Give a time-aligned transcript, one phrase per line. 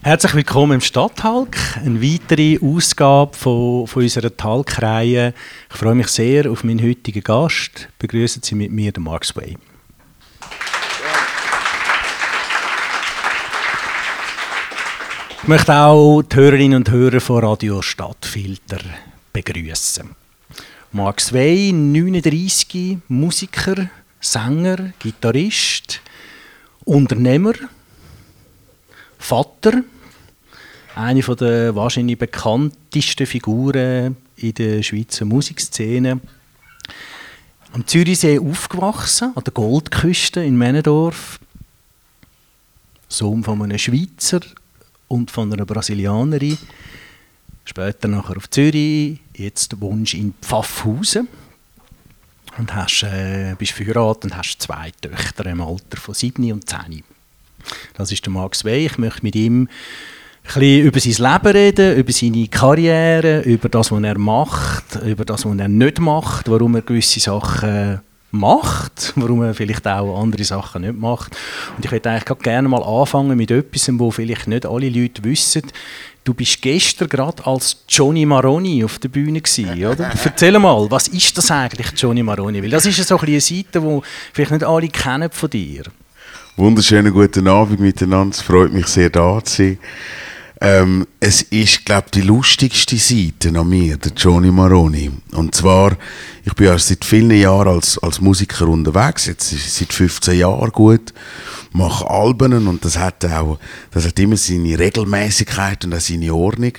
[0.00, 5.34] Herzlich willkommen im Stadthalk, eine weitere Ausgabe von, von unserer Talkreihe.
[5.68, 7.88] Ich freue mich sehr auf meinen heutigen Gast.
[7.98, 9.58] Begrüßen Sie mit mir den Mark Sway.
[15.42, 18.78] Ich möchte auch die Hörerinnen und Hörer von Radio Stadtfilter
[19.32, 20.14] begrüßen.
[20.92, 23.90] Mark Sway, 39, Musiker,
[24.20, 26.00] Sänger, Gitarrist,
[26.84, 27.54] Unternehmer,
[29.18, 29.82] Vater,
[30.94, 36.20] eine der wahrscheinlich bekanntesten Figuren in der Schweizer Musikszene.
[37.72, 41.38] Am Zürichsee aufgewachsen, an der Goldküste in Männendorf.
[43.08, 44.40] Sohn von einem Schweizer
[45.08, 46.58] und von einer Brasilianerin.
[47.64, 51.28] Später nachher auf Zürich, jetzt wohnst du in Pfaffhausen
[52.56, 57.04] und hast, äh, bist verheiratet und hast zwei Töchter im Alter von 7 und 10.
[57.94, 58.86] Das ist der Max Wey.
[58.86, 59.68] Ich möchte mit ihm
[60.54, 65.24] ein bisschen über sein Leben reden, über seine Karriere, über das, was er macht, über
[65.24, 70.44] das, was er nicht macht, warum er gewisse Sachen macht, warum er vielleicht auch andere
[70.44, 71.36] Sachen nicht macht.
[71.76, 75.62] Und ich würde eigentlich gerne mal anfangen mit etwas, wo vielleicht nicht alle Leute wissen.
[76.24, 80.10] Du bist gestern gerade als Johnny Maroni auf der Bühne gewesen, oder?
[80.24, 82.62] Erzähl mal, was ist das eigentlich, Johnny Maroni?
[82.62, 84.00] Weil das ist so eine Seite, die
[84.34, 85.84] vielleicht nicht alle kennen von dir.
[86.58, 88.34] Wunderschönen guten Abend miteinander.
[88.34, 89.78] Es freut mich sehr, da zu sein.
[90.60, 95.08] Ähm, es ist, glaube ich, die lustigste Seite an mir, der Johnny Maroni.
[95.34, 95.96] Und zwar,
[96.44, 101.14] ich bin ja seit vielen Jahren als, als Musiker unterwegs, jetzt seit 15 Jahren gut,
[101.70, 103.60] mache Alben und das hat auch,
[103.92, 106.72] das hat immer seine Regelmäßigkeit und auch seine Ordnung.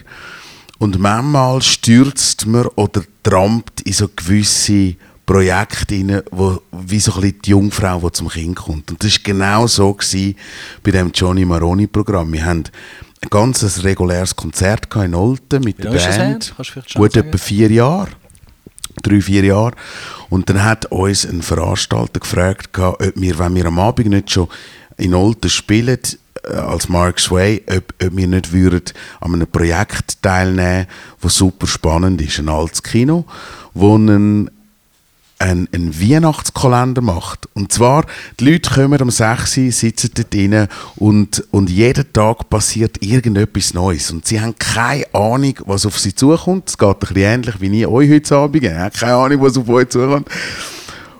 [0.77, 4.95] Und manchmal stürzt man oder trampt in so gewisse
[5.29, 8.89] Projekte rein, wo, wie so ein bisschen die Jungfrau, die zum Kind kommt.
[8.89, 10.35] Und das war genau so gewesen
[10.81, 12.33] bei dem Johnny Maroni-Programm.
[12.33, 12.63] Wir haben
[13.21, 16.55] ein ganz reguläres Konzert in Olten mit der Band.
[16.95, 18.07] Gut etwa vier Jahre.
[19.03, 19.73] Drei, vier Jahre.
[20.31, 24.47] Und dann hat uns ein Veranstalter gefragt, ob wir, wenn wir am Abend nicht schon
[24.97, 25.99] in Olten spielen,
[26.43, 28.81] äh, als Mark Sway, ob, ob wir nicht würden
[29.21, 30.87] an einem Projekt teilnehmen,
[31.21, 32.39] das super spannend ist.
[32.39, 33.25] Ein altes Kino,
[33.75, 34.49] wo ein
[35.39, 37.47] einen, einen Weihnachtskalender macht.
[37.53, 38.05] Und zwar,
[38.39, 40.67] die Leute kommen um 6 Uhr, sitzen dort drin
[40.97, 44.11] und, und jeden Tag passiert irgendetwas Neues.
[44.11, 46.69] Und sie haben keine Ahnung, was auf sie zukommt.
[46.69, 48.63] Es geht ein bisschen ähnlich wie ich euch heute Abend.
[48.63, 50.27] Ich habe keine Ahnung, was auf euch zukommt.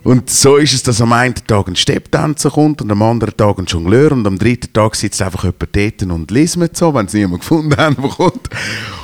[0.03, 3.57] Und so ist es, dass am einen Tag ein Stepptänzer kommt und am anderen Tag
[3.59, 7.07] ein Jongleur und am dritten Tag sitzt einfach jemand dort und liest mit so, wenn
[7.07, 8.49] sie niemand gefunden haben, der kommt.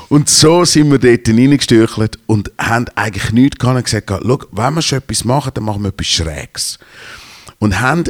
[0.08, 4.74] Und so sind wir dort reingestürchelt und haben eigentlich nichts gehabt und gesagt, schau, wenn
[4.76, 6.80] wir schon etwas machen, dann machen wir etwas Schräges.
[7.60, 8.06] Und haben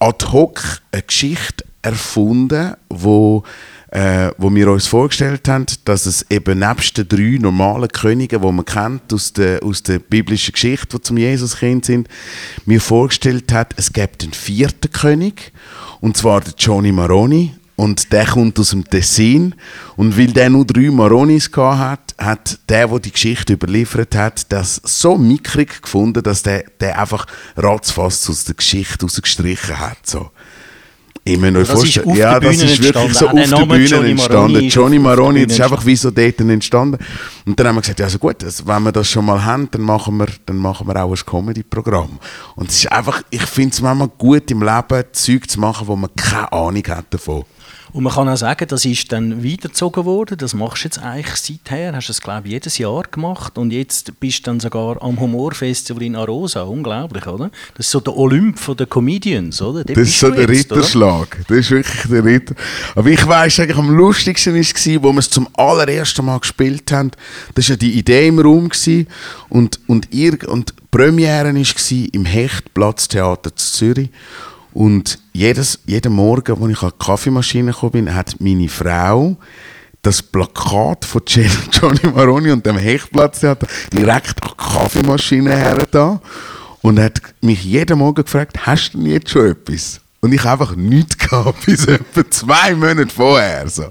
[0.00, 3.44] ad hoc eine Geschichte erfunden, wo
[3.94, 8.52] äh, wo wir uns vorgestellt haben, dass es eben nebst den drei normalen Königen, die
[8.52, 12.08] man kennt aus der, aus der biblischen Geschichte, die zum Jesuskind sind,
[12.66, 15.52] mir vorgestellt hat, es gibt einen vierten König,
[16.00, 19.54] und zwar der Johnny Maroni, und der kommt aus dem Tessin.
[19.96, 24.80] Und weil der nur drei Maronis hat, hat der, der die Geschichte überliefert hat, das
[24.84, 30.06] so mickrig gefunden, dass der, der einfach ratzfast aus der Geschichte rausgestrichen hat.
[30.06, 30.30] So.
[31.26, 34.52] Ich muss euch vorstellen, ja, das ist wirklich so auf der Bühne Johnny entstanden.
[34.52, 36.98] Maroni Johnny Maroni, das ist einfach wie so dort entstanden.
[37.46, 39.70] Und dann haben wir gesagt, ja, also gut, also wenn wir das schon mal haben,
[39.70, 42.18] dann machen wir, dann machen wir auch ein Comedy-Programm.
[42.56, 45.96] Und es ist einfach, ich finde es manchmal gut im Leben, Zeug zu machen, wo
[45.96, 47.44] man keine Ahnung hat davon.
[47.94, 50.36] Und man kann auch sagen, das ist dann weitergezogen worden.
[50.36, 51.94] Das machst du jetzt eigentlich seither.
[51.94, 53.56] Hast du es, glaube ich, jedes Jahr gemacht.
[53.56, 56.62] Und jetzt bist du dann sogar am Humorfestival in Arosa.
[56.62, 57.52] Unglaublich, oder?
[57.76, 59.84] Das ist so der Olymp der Comedians, oder?
[59.84, 61.36] Dort das ist so der jetzt, Ritterschlag.
[61.36, 61.44] Oder?
[61.46, 62.56] Das ist wirklich der Ritter.
[62.96, 66.90] Aber ich weiss eigentlich, am lustigsten war es, wo wir es zum allerersten Mal gespielt
[66.90, 67.12] haben.
[67.54, 68.70] Das war ja die Idee im Raum.
[68.70, 69.06] Gewesen.
[69.48, 74.10] Und, und, ihr, und die Premiere war im Hechtplatztheater zu Zürich.
[74.74, 79.36] Und jedes, jeden Morgen, als ich an die Kaffeemaschine gekommen bin, hat meine Frau
[80.02, 86.20] das Plakat von Johnny Maroni und dem Hechtplatz direkt an die Kaffeemaschine her
[86.82, 90.00] und hat mich jeden Morgen gefragt, hast du denn jetzt schon etwas?
[90.24, 93.68] Und ich einfach nichts gehabt, bis etwa zwei Monate vorher.
[93.68, 93.84] So.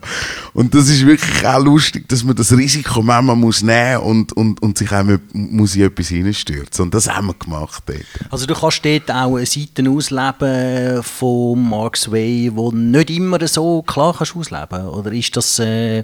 [0.55, 4.59] Und das ist wirklich auch lustig, dass man das Risiko manchmal muss nehmen und, und,
[4.63, 6.85] und sich auch muss in etwas hineinstürzen.
[6.85, 8.31] Und das haben wir gemacht dort.
[8.31, 14.15] Also du kannst dort auch Seiten ausleben von Mark Sway, die nicht immer so klar
[14.17, 15.59] kannst ausleben Oder ist das...
[15.59, 16.03] Äh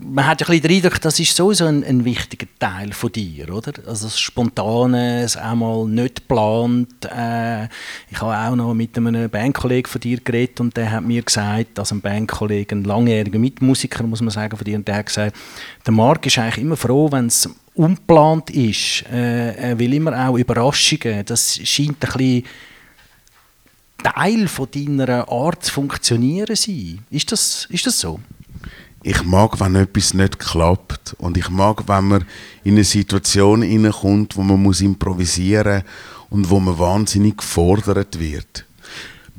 [0.00, 3.10] man hat ja ein bisschen den Eindruck, das ist sowieso ein, ein wichtiger Teil von
[3.10, 3.72] dir, oder?
[3.86, 7.04] Also das Spontane, das einmal nicht geplant.
[7.04, 7.64] Äh,
[8.10, 11.22] ich habe auch noch mit einem einem Bandkollegen von dir geredet und der hat mir
[11.22, 15.06] gesagt, also ein Bandkollege, ein langjähriger Mitmusiker, muss man sagen, von dir, und der hat
[15.06, 15.36] gesagt,
[15.86, 19.04] der Marc ist eigentlich immer froh, wenn es unplant ist.
[19.10, 21.24] Äh, er will immer auch Überraschungen.
[21.24, 22.44] Das scheint ein bisschen
[24.02, 27.00] Teil von deiner Art zu funktionieren sein.
[27.10, 28.20] Ist das, ist das so?
[29.02, 31.14] Ich mag, wenn etwas nicht klappt.
[31.18, 32.24] Und ich mag, wenn man
[32.64, 35.84] in eine Situation hineinkommt, wo man improvisieren muss
[36.30, 38.64] und wo man wahnsinnig gefordert wird.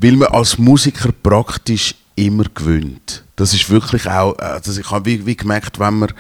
[0.02, 3.24] Weil man als Musiker praktisch immer gewöhnt.
[3.36, 6.14] Das ist wirklich auch, also ich habe wie, wie gemerkt, wenn man,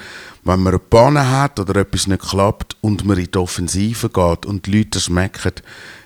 [0.43, 4.45] wenn man eine Panne hat oder etwas nicht klappt und man in die Offensive geht
[4.45, 5.53] und die Leute das merken,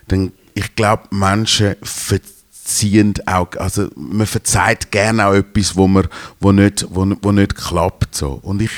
[0.08, 6.08] dann ich glaube, Menschen verziehen auch, also man verzeiht gerne auch etwas, wo, man,
[6.40, 8.16] wo, nicht, wo, wo nicht klappt.
[8.16, 8.40] So.
[8.42, 8.72] Und ich,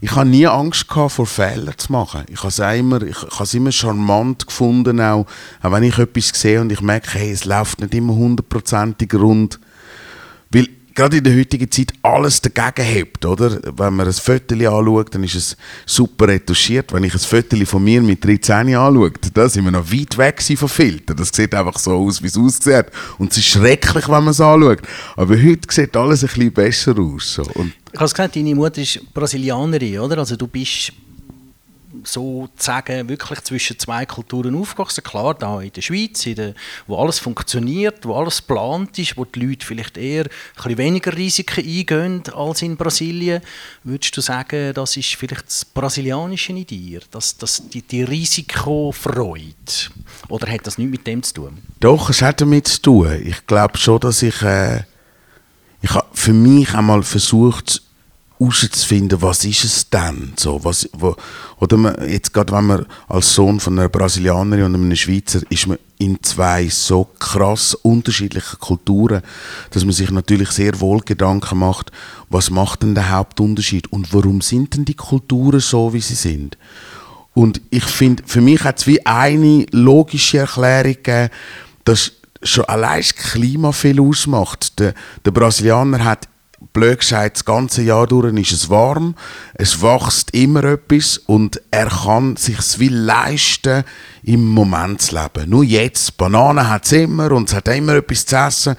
[0.00, 2.24] ich habe nie Angst gehabt, vor Fehlern zu machen.
[2.28, 5.26] Ich habe es immer, ich, ich habe es immer charmant gefunden, auch,
[5.62, 9.58] auch wenn ich etwas sehe und ich merke, hey, es läuft nicht immer hundertprozentig rund.
[10.50, 13.60] Weil gerade in der heutigen Zeit alles dagegen hebt, oder?
[13.62, 16.92] Wenn man ein Foto anschaut, dann ist es super retuschiert.
[16.92, 20.42] Wenn ich ein Foto von mir mit 13 anschaue, da sind wir noch weit weg
[20.58, 21.16] von Filtern.
[21.16, 22.86] Das sieht einfach so aus, wie es aussieht.
[23.18, 24.80] Und es ist schrecklich, wenn man es anschaut.
[25.14, 27.34] Aber heute sieht alles ein bisschen besser aus.
[27.34, 27.42] So.
[27.54, 30.18] Und ich habe gesagt, deine Mutter ist Brasilianerin, oder?
[30.18, 30.92] Also du bist
[32.04, 35.02] sozusagen wirklich zwischen zwei Kulturen aufgewachsen.
[35.04, 36.54] Klar, da in der Schweiz, in der,
[36.86, 41.16] wo alles funktioniert, wo alles geplant ist, wo die Leute vielleicht eher ein bisschen weniger
[41.16, 43.42] Risiken eingehen als in Brasilien.
[43.84, 49.54] Würdest du sagen, das ist vielleicht das Brasilianische in dir, das, das, die, die Risikofreude?
[50.28, 51.58] Oder hat das nichts mit dem zu tun?
[51.80, 53.22] Doch, es hat damit zu tun.
[53.24, 54.42] Ich glaube schon, dass ich...
[54.42, 54.82] Äh
[55.82, 57.82] ich für mich einmal versucht,
[58.38, 60.32] herauszufinden, was ist es denn?
[60.36, 61.16] So, was, wo,
[61.58, 65.66] oder man, jetzt gerade wenn man als Sohn von einer Brasilianerin und einem Schweizer ist
[65.66, 69.22] man in zwei so krass unterschiedlichen Kulturen,
[69.70, 71.90] dass man sich natürlich sehr wohl Gedanken macht,
[72.28, 76.58] was macht denn der Hauptunterschied und warum sind denn die Kulturen so, wie sie sind?
[77.32, 81.30] Und ich finde, für mich hat es wie eine logische Erklärung gegeben,
[81.84, 82.12] dass
[82.42, 84.78] schon allein das Klima viel ausmacht.
[84.78, 84.94] Der,
[85.24, 86.28] der Brasilianer hat
[86.76, 89.14] blöd gesagt, das ganze Jahr durch ist es warm,
[89.54, 93.82] es wächst immer etwas und er kann sich wie leisten,
[94.22, 95.48] im Moment zu leben.
[95.48, 98.76] Nur jetzt, Bananen hat es immer und es hat immer etwas zu essen.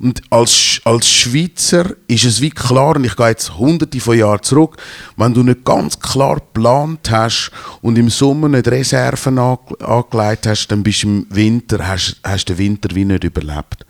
[0.00, 4.42] Und als, als Schweizer ist es wie klar, und ich gehe jetzt hunderte von Jahren
[4.42, 4.78] zurück,
[5.16, 7.50] wenn du nicht ganz klar geplant hast
[7.82, 12.56] und im Sommer nicht Reserven angelegt hast, dann bist du im Winter, hast, hast den
[12.56, 13.84] Winter wie nicht überlebt.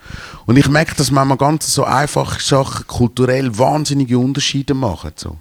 [0.46, 5.12] Und ich merke, dass man ganz so einfache Sachen kulturell wahnsinnige Unterschiede machen.
[5.14, 5.38] So.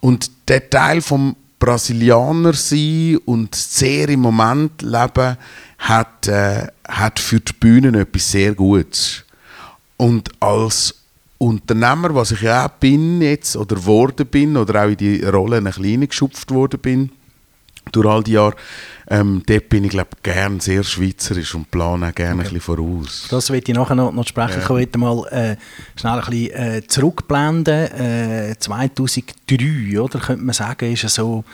[0.00, 5.36] Und der Teil vom Brasilianer sein und sehr im Moment leben,
[5.78, 9.24] hat, äh, hat für die Bühnen etwas sehr Gutes.
[10.00, 10.94] Und als
[11.36, 15.58] Unternehmer, was ich ja auch bin jetzt oder geworden bin oder auch in die Rolle
[15.58, 17.10] ein bisschen geschupft worden bin,
[17.92, 18.56] durch all die Jahre,
[19.08, 22.48] ähm, dort bin ich glaube gern sehr schweizerisch und plane auch gerne okay.
[22.48, 23.26] ein bisschen voraus.
[23.28, 24.60] Das will ich nachher noch, noch sprechen.
[24.60, 24.62] Ja.
[24.62, 25.56] Ich möchte mal äh,
[25.96, 27.92] schnell ein bisschen äh, zurückblenden.
[27.92, 31.44] Äh, 2003, oder, könnte man sagen, ist so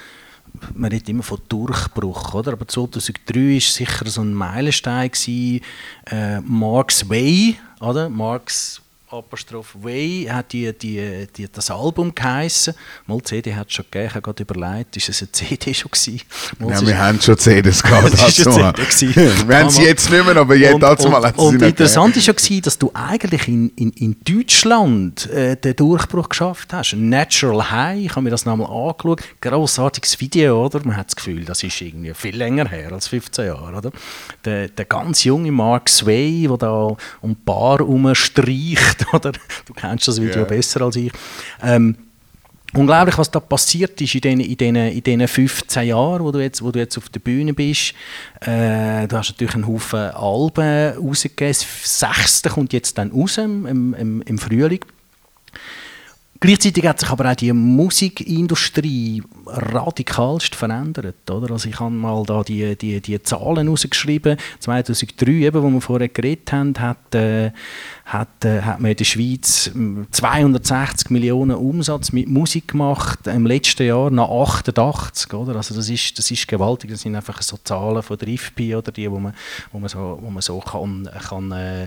[0.74, 2.52] man redet immer von Durchbruch, oder?
[2.52, 5.10] aber 2003 war sicher so ein Meilenstein.
[5.10, 5.60] Gewesen.
[6.06, 8.08] Äh, Mark's Way, oder?
[8.08, 12.74] Mark's Apostroph Way hat die, die, die, das Album geheissen.
[13.06, 15.92] Mal CD hat es schon gegeben, ich habe gerade überlegt, ist es eine CD schon
[15.92, 16.22] gewesen?
[16.58, 18.12] Mal ja, wir haben schon CDs gehabt.
[18.12, 21.38] das ist eine CD wir haben sie jetzt nicht mehr, aber jetzt dazu mal Und,
[21.38, 26.72] und interessant war ja, dass du eigentlich in, in, in Deutschland äh, den Durchbruch geschafft
[26.72, 26.94] hast.
[26.94, 29.22] Natural High, ich habe mir das nochmal angeschaut.
[29.40, 30.80] Grossartiges Video, oder?
[30.84, 33.92] Man hat das Gefühl, das ist irgendwie viel länger her als 15 Jahre, oder?
[34.44, 39.32] Der, der ganz junge Mark Sway, der da um ein Bar herumstreicht oder?
[39.64, 40.44] Du kennst das Video yeah.
[40.44, 41.12] besser als ich.
[41.62, 41.96] Ähm,
[42.74, 46.40] unglaublich, was da passiert ist in diesen, in diesen, in diesen 15 Jahren, wo du,
[46.40, 47.94] jetzt, wo du jetzt auf der Bühne bist.
[48.40, 51.52] Äh, du hast natürlich einen Haufen Alben rausgegeben.
[51.52, 51.66] Das
[52.00, 54.84] sechste kommt jetzt dann raus im, im, im Frühling.
[56.40, 61.30] Gleichzeitig hat sich aber auch die Musikindustrie radikalst verändert.
[61.30, 61.52] Oder?
[61.52, 64.36] Also ich habe mal da die, die, die Zahlen rausgeschrieben.
[64.60, 67.52] 2003, eben, wo wir vorher geredet haben, hat, äh,
[68.04, 69.70] hat, äh, hat man in der Schweiz
[70.10, 73.26] 260 Millionen Umsatz mit Musik gemacht.
[73.26, 75.32] Im letzten Jahr nach 88.
[75.32, 75.56] Oder?
[75.56, 76.90] Also das, ist, das ist gewaltig.
[76.90, 79.34] Das sind einfach so Zahlen von der IFPI oder die, wo man,
[79.72, 81.84] wo man so, wo man so kann, kann äh,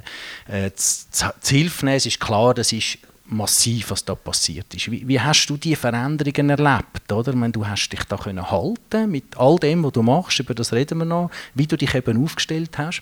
[0.48, 1.98] äh, zu, zu Hilfe nehmen.
[1.98, 2.98] Es ist klar, das ist
[3.32, 4.92] massiv, was da passiert ist.
[4.92, 7.12] Wie, wie, hast du die Veränderungen erlebt?
[7.12, 7.36] Oder?
[7.36, 10.74] meine, du hast dich da können halten mit all dem, was du machst, über das
[10.74, 13.02] reden wir noch, wie du dich eben aufgestellt hast.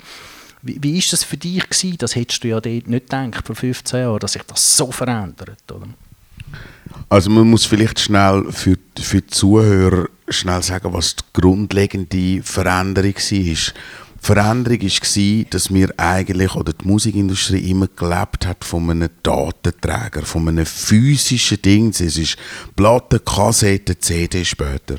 [0.62, 1.98] Wie, ist das für dich gewesen?
[2.00, 5.72] Das hättest du ja dort nicht gedacht vor 15 Jahren, dass sich das so verändert,
[5.72, 5.88] oder?
[7.10, 13.16] Also man muss vielleicht schnell für, für die Zuhörer schnell sagen, was die grundlegende Veränderung
[13.16, 13.74] war.
[14.20, 20.48] Veränderung war, dass wir eigentlich, oder die Musikindustrie immer gelebt hat von einem Datenträger, von
[20.48, 21.90] einem physischen Ding.
[21.90, 22.38] Es ist
[22.76, 24.98] Platte, Kassette, CD später.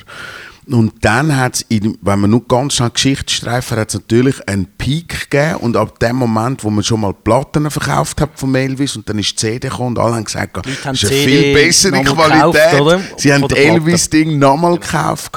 [0.70, 4.66] Und dann hat es, wenn man nur ganz schnell Geschichte streifen, hat es natürlich einen
[4.66, 5.56] Peak gegeben.
[5.56, 9.18] Und ab dem Moment, wo man schon mal Platten verkauft hat von Elvis und dann
[9.18, 12.70] ist die CD gekommen und alle haben gesagt, das ist eine viel bessere Qualität.
[12.70, 15.32] Gekauft, Sie haben das Elvis-Ding nochmal gekauft.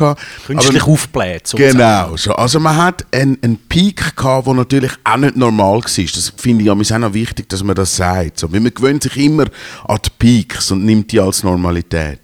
[0.46, 1.52] Künstlich aufgebläht.
[1.56, 2.18] Genau.
[2.18, 2.34] So.
[2.34, 5.82] Also man hat einen, einen Peak gehabt, der natürlich auch nicht normal war.
[5.82, 8.40] Das finde ich ja auch noch wichtig, dass man das sagt.
[8.40, 8.52] So.
[8.52, 9.46] Weil man gewöhnt sich immer
[9.88, 12.20] an die Peaks und nimmt die als Normalität.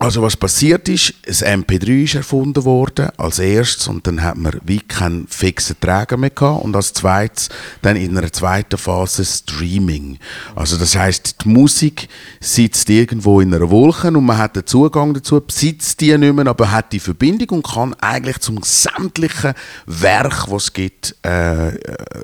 [0.00, 4.60] Also was passiert ist, das MP3 ist erfunden worden als erstes und dann hat man
[4.62, 7.48] wie keinen fixen Träger mehr gehabt und als zweites
[7.82, 10.18] dann in einer zweiten Phase Streaming.
[10.54, 15.14] Also das heißt, die Musik sitzt irgendwo in einer Wolke und man hat den Zugang
[15.14, 19.54] dazu, besitzt die nicht mehr, aber hat die Verbindung und kann eigentlich zum sämtlichen
[19.86, 21.72] Werk, was es gibt, äh,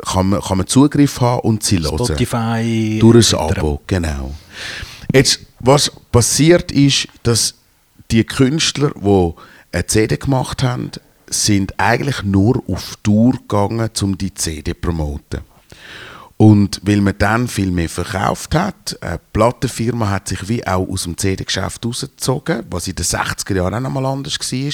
[0.07, 1.99] kann, man, kann man Zugriff haben und sie hören.
[1.99, 2.99] Spotify.
[3.01, 4.33] Durch ein Abo, genau.
[5.13, 7.55] Jetzt, was passiert ist, dass
[8.15, 9.33] die Künstler, die
[9.73, 10.93] eine CD gemacht haben,
[11.29, 15.41] sind eigentlich nur auf Tour gegangen, um die CD zu promoten.
[16.37, 21.05] Und weil man dann viel mehr verkauft hat, eine Plattenfirma hat sich wie auch aus
[21.05, 24.73] dem CD-Geschäft rausgezogen, was in den 60er Jahren auch noch mal anders war.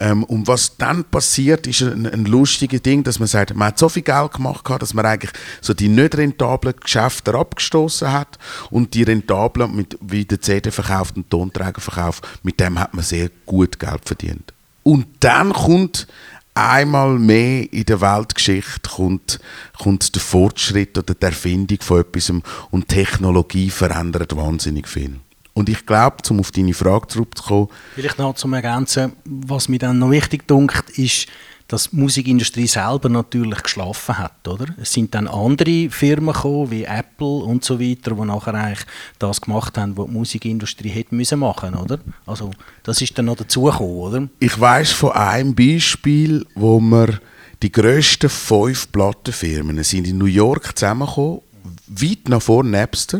[0.00, 3.78] Ähm, und was dann passiert, ist ein, ein lustiges Ding, dass man sagt, man hat
[3.78, 8.38] so viel Geld gemacht, dass man eigentlich so die nicht rentablen Geschäfte abgestoßen hat
[8.70, 13.78] und die rentablen, mit, wie der CD-Verkauf und Tonträgerverkauf, mit dem hat man sehr gut
[13.78, 14.52] Geld verdient.
[14.84, 16.06] Und dann kommt
[16.54, 19.38] einmal mehr in der Weltgeschichte kommt,
[19.78, 22.32] kommt der Fortschritt oder die Erfindung von etwas
[22.70, 25.20] und Technologie verändert wahnsinnig viel.
[25.58, 27.66] Und ich glaube, um auf deine Frage zurückzukommen.
[27.96, 31.26] Vielleicht noch zum Ergänzen, was mir dann noch wichtig dunkt, ist,
[31.66, 34.66] dass die Musikindustrie selber natürlich geschlafen hat, oder?
[34.80, 38.86] Es sind dann andere Firmen gekommen, wie Apple und so weiter, die nachher eigentlich
[39.18, 41.98] das gemacht haben, was die Musikindustrie hätte müssen machen, oder?
[42.24, 42.52] Also
[42.84, 44.28] das ist dann noch dazugekommen, oder?
[44.38, 47.18] Ich weiß von einem Beispiel, wo wir
[47.64, 51.40] die grössten fünf Plattenfirmen sind in New York zusammengekommen,
[51.88, 53.18] weit nach vor Napster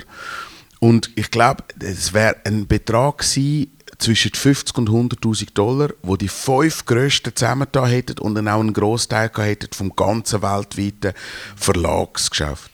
[0.80, 6.28] und ich glaube, es wäre ein Betrag gewesen, zwischen 50 und 100.000 Dollar, wo die
[6.28, 11.12] fünf grössten zusammengetan hätten und dann auch einen Großteil hätten vom ganzen weltweiten
[11.56, 12.70] Verlagsgeschäft.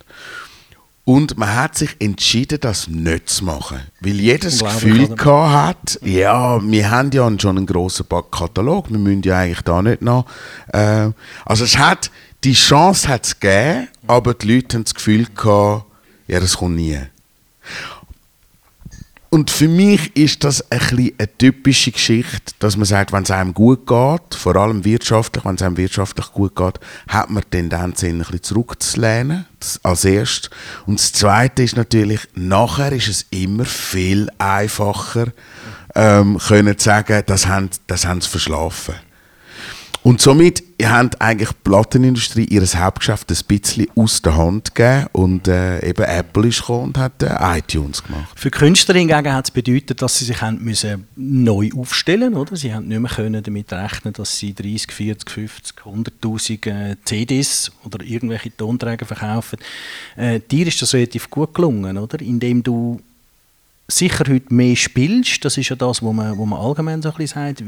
[1.06, 3.80] Und man hat sich entschieden, das nicht zu machen.
[4.00, 9.23] Weil jeder das Gefühl hat, ja, wir haben ja schon einen grossen Katalog, wir müssen
[9.23, 10.25] ja eigentlich da nicht noch.
[10.73, 11.11] Äh,
[11.44, 12.11] also es hat,
[12.42, 15.84] die Chance hat es gegeben, aber die Leute haben das Gefühl gehabt,
[16.26, 16.99] ja, das kommt nie.
[19.34, 23.32] Und für mich ist das ein bisschen eine typische Geschichte, dass man sagt, wenn es
[23.32, 27.50] einem gut geht, vor allem wirtschaftlich, wenn es einem wirtschaftlich gut geht, hat man die
[27.50, 29.46] Tendenz, ein bisschen zurückzulehnen,
[29.82, 30.50] als erstes.
[30.86, 35.32] Und das Zweite ist natürlich, nachher ist es immer viel einfacher,
[35.96, 38.94] ähm, können zu sagen, das haben, das haben sie verschlafen.
[40.04, 45.49] Und somit hat eigentlich die Plattenindustrie ihr Hauptgeschäft ein bisschen aus der Hand gegeben und
[45.49, 48.38] äh, eben Apple ist gekommen und hat äh, iTunes gemacht.
[48.38, 52.56] Für Künstler hingegen hat es bedeutet, dass sie sich haben müssen neu aufstellen mussten.
[52.56, 57.73] Sie haben nicht mehr können damit rechnen, dass sie 30, 40, 50, 100'000 äh, CDs
[57.82, 59.58] oder irgendwelche Tonträger verkaufen.
[60.16, 62.20] Äh, dir ist das relativ gut gelungen, oder?
[62.20, 63.00] indem du
[63.88, 67.16] sicher heute mehr spielst, das ist ja das, was man, wo man allgemein so ein
[67.16, 67.62] bisschen sagt.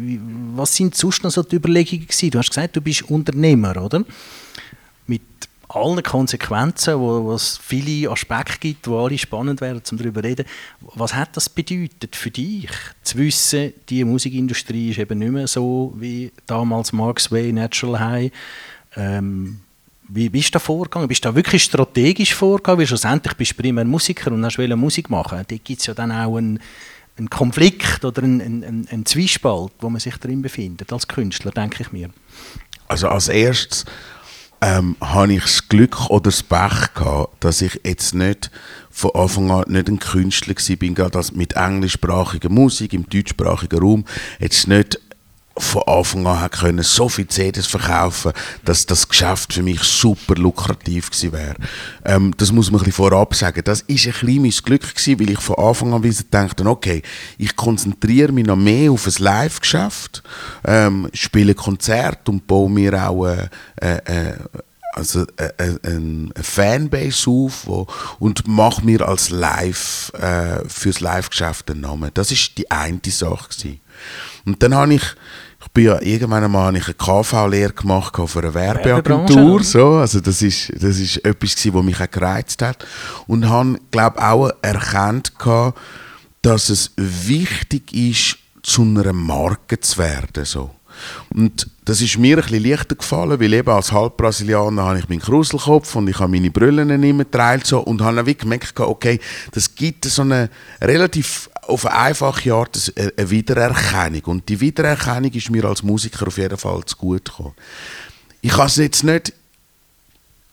[0.56, 2.30] Was sind sonst noch so die Überlegungen gewesen?
[2.30, 4.04] Du hast gesagt, du bist Unternehmer, oder?
[5.06, 5.22] Mit
[5.68, 10.28] allen Konsequenzen, wo, wo es viele Aspekte gibt, die alle spannend wären, um darüber zu
[10.28, 10.46] reden.
[10.94, 12.70] Was hat das bedeutet für dich,
[13.02, 18.32] zu wissen, die Musikindustrie ist eben nicht mehr so wie damals Mark's Way, Natural High.
[18.96, 19.60] Ähm,
[20.08, 21.08] wie bist du da vorgegangen?
[21.08, 22.80] Bist du da wirklich strategisch vorgegangen?
[22.80, 25.42] Weil schlussendlich bist du primär Musiker und hast Musik machen.
[25.46, 26.60] Da gibt es ja dann auch einen,
[27.16, 31.82] einen Konflikt oder einen, einen, einen, Zwiespalt, wo man sich drin befindet, als Künstler, denke
[31.82, 32.10] ich mir.
[32.88, 33.84] Also als erstes
[34.60, 38.50] ähm, habe ich das Glück oder das Pech gehabt, dass ich jetzt nicht
[38.90, 44.04] von Anfang an nicht ein Künstler war, gerade mit englischsprachiger Musik im deutschsprachigen Raum
[44.38, 45.00] jetzt nicht
[45.58, 48.32] von Anfang an können so viele CDs verkaufen,
[48.64, 51.54] dass das Geschäft für mich super lukrativ gewesen wäre.
[52.04, 53.62] Ähm, das muss man ein bisschen vorab sagen.
[53.64, 57.02] Das ist ein bisschen mein Glück gewesen, weil ich von Anfang an dachte, okay,
[57.38, 60.22] ich konzentriere mich noch mehr auf ein Live-Geschäft,
[60.64, 63.48] ähm, spiele Konzerte und baue mir auch äh,
[63.80, 64.34] äh,
[64.92, 67.86] also eine, äh, eine Fanbase auf wo,
[68.18, 72.10] und mache mir als Live, äh, fürs Live-Geschäft einen Namen.
[72.14, 73.48] Das ist die eine Sache.
[73.50, 73.80] Gewesen.
[74.46, 75.02] Und dann habe ich
[75.76, 79.62] bin ja irgendwann einmal eine KV-Lehre gemacht für eine Werbeagentur.
[79.62, 79.96] So.
[79.96, 82.86] Also das ist, das ist etwas, gewesen, was mich auch gereizt hat.
[83.26, 85.34] Und habe, glaube auch erkannt,
[86.40, 90.46] dass es wichtig ist, zu einer Marke zu werden.
[90.46, 90.70] So.
[91.28, 95.20] Und das ist mir ein bisschen leichter gefallen, weil eben als Halbbrasilianer habe ich meinen
[95.20, 99.20] Kruselkopf und ich habe meine Brillen immer geteilt so und habe dann gemerkt, okay,
[99.52, 100.48] das gibt so eine
[100.80, 104.22] relativ auf eine einfache Art eine Wiedererkennung.
[104.24, 107.54] Und die Wiedererkennung ist mir als Musiker auf jeden Fall zu gut gekommen.
[108.40, 109.32] Ich habe es jetzt nicht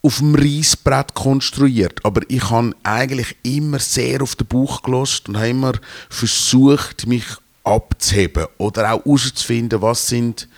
[0.01, 5.37] auf dem Reisbrett konstruiert, aber ich habe eigentlich immer sehr auf den Bauch gelost und
[5.37, 5.73] habe immer
[6.09, 7.25] versucht, mich
[7.63, 10.49] abzuheben oder auch herauszufinden, was sind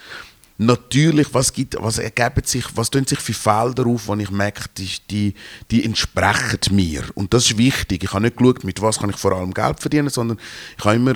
[0.58, 4.70] natürlich, was, gibt, was ergeben sich, was tun sich für Felder auf, wo ich merke,
[4.78, 5.34] die, die,
[5.72, 7.04] die entsprechen mir.
[7.16, 8.04] Und das ist wichtig.
[8.04, 10.40] Ich habe nicht geschaut, mit was kann ich vor allem Geld verdienen, sondern
[10.78, 11.14] ich habe immer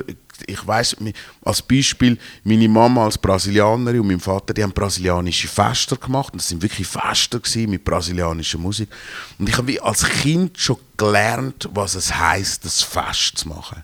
[0.48, 0.98] ich weiß
[1.44, 6.34] als Beispiel, meine Mama als Brasilianerin und mein Vater, die haben brasilianische Fester gemacht.
[6.34, 8.90] Und das sind wirklich Fester mit brasilianischer Musik.
[9.38, 13.84] Und ich habe als Kind schon gelernt, was es heißt, das Fest zu machen.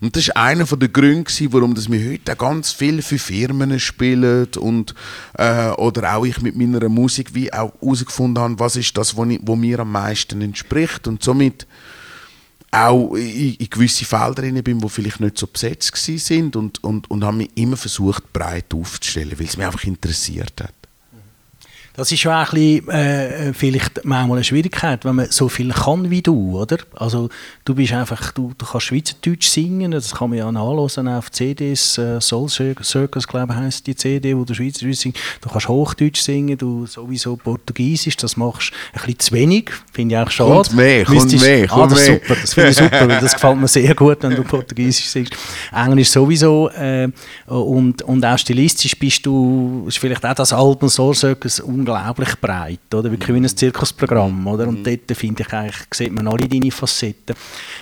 [0.00, 4.94] Und das ist einer der Gründe, warum wir heute ganz viel für Firmen spielen und
[5.34, 9.26] äh, oder auch ich mit meiner Musik wie auch herausgefunden habe, was ist das, was
[9.26, 11.06] mir am meisten entspricht.
[11.06, 11.66] Und somit
[12.72, 17.22] auch in, gewisse Felder rein bin, die vielleicht nicht so besetzt sind und, und, und
[17.22, 20.81] habe mich immer versucht, breit aufzustellen, weil es mich einfach interessiert hat.
[21.94, 26.08] Das ist schon ein bisschen, äh, vielleicht manchmal eine Schwierigkeit, wenn man so viel kann
[26.08, 26.78] wie du, oder?
[26.94, 27.28] Also
[27.66, 31.98] du bist einfach, du, du kannst Schweizerdeutsch singen, das kann man ja nachlesen auf CDs,
[31.98, 35.20] äh, Soul Circus, glaube ich, heisst die CD, wo du Schweizerdeutsch singst.
[35.42, 40.14] Du kannst Hochdeutsch singen, du sowieso Portugiesisch, das machst du ein bisschen zu wenig, finde
[40.14, 40.50] ich auch schade.
[40.50, 42.20] Kommt mehr, kommt mehr, ah, das mehr.
[42.20, 45.36] super, das finde ich super, weil das gefällt mir sehr gut, wenn du Portugiesisch singst.
[45.70, 47.08] Englisch sowieso äh,
[47.46, 52.94] und, und auch stilistisch bist du, ist vielleicht auch das Album Soul Circus unglaublich breit,
[52.94, 53.10] oder?
[53.10, 54.68] Wirklich wie ein Zirkusprogramm, oder?
[54.68, 54.84] Und mhm.
[54.84, 57.36] dort finde ich eigentlich, sieht man alle deine Facetten.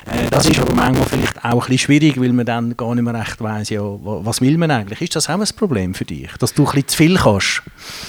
[0.07, 3.05] Äh, das ist aber manchmal vielleicht auch ein bisschen schwierig, weil man dann gar nicht
[3.05, 5.01] mehr recht weiss, ja, was will man eigentlich?
[5.01, 7.63] Ist das auch ein Problem für dich, dass du ein bisschen zu viel kannst?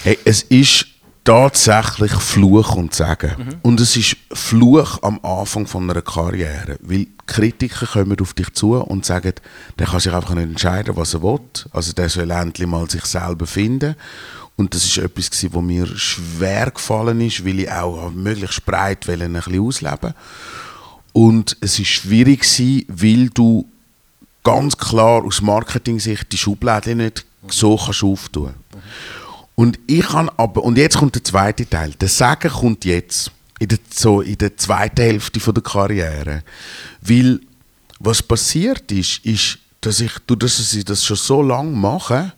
[0.04, 0.88] Hey, es ist
[1.24, 3.32] tatsächlich Fluch und Sagen.
[3.38, 3.56] Mhm.
[3.62, 8.74] Und es ist Fluch am Anfang von einer Karriere, weil Kritiker kommen auf dich zu
[8.74, 9.34] und sagen,
[9.78, 11.40] der kann sich einfach nicht entscheiden, was er will.
[11.72, 13.96] Also der soll endlich mal sich selber finden.
[14.62, 19.34] Und das ist etwas, was mir schwer gefallen ist, weil ich auch möglichst breit ein
[19.34, 20.14] bisschen ausleben
[21.14, 22.46] Und es war schwierig,
[22.88, 23.68] weil du
[24.44, 28.86] ganz klar aus Marketing-Sicht die Schublade nicht so kannst auftun kannst.
[29.56, 31.94] Und ich aber, und jetzt kommt der zweite Teil.
[32.00, 36.44] Der Sagen kommt jetzt, in der, so in der zweiten Hälfte der Karriere.
[37.02, 37.40] Weil,
[37.98, 42.34] was passiert ist, ist, dass ich, durch das ich das schon so lange mache,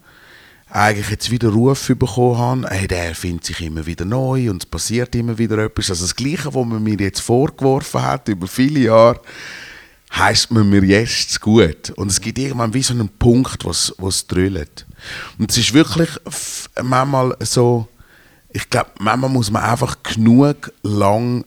[0.74, 4.70] eigentlich jetzt wieder Ruf bekommen habe, hey, der findet sich immer wieder neu und es
[4.70, 5.92] passiert immer wieder etwas.
[5.92, 9.22] Also das Gleiche, was man mir jetzt vorgeworfen hat über viele Jahre,
[10.12, 11.92] heisst man mir jetzt gut.
[11.92, 14.88] Und es gibt irgendwann wie so einen Punkt, was es drüllt.
[15.38, 16.10] Und es ist wirklich
[16.82, 17.88] manchmal so,
[18.52, 21.46] ich glaube, manchmal muss man einfach genug lang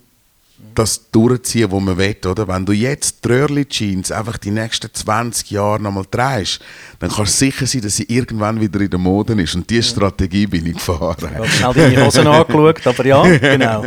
[0.78, 2.46] das durchziehen, was man will, oder?
[2.48, 6.60] Wenn du jetzt die Röhrli-Jeans einfach die nächsten 20 Jahre nochmal drehst,
[6.98, 9.54] dann kannst du sicher sein, dass sie irgendwann wieder in der Mode ist.
[9.54, 11.16] Und diese Strategie bin ich gefahren.
[11.18, 13.84] Ich habe schnell deine Hosen angeschaut, aber ja, genau.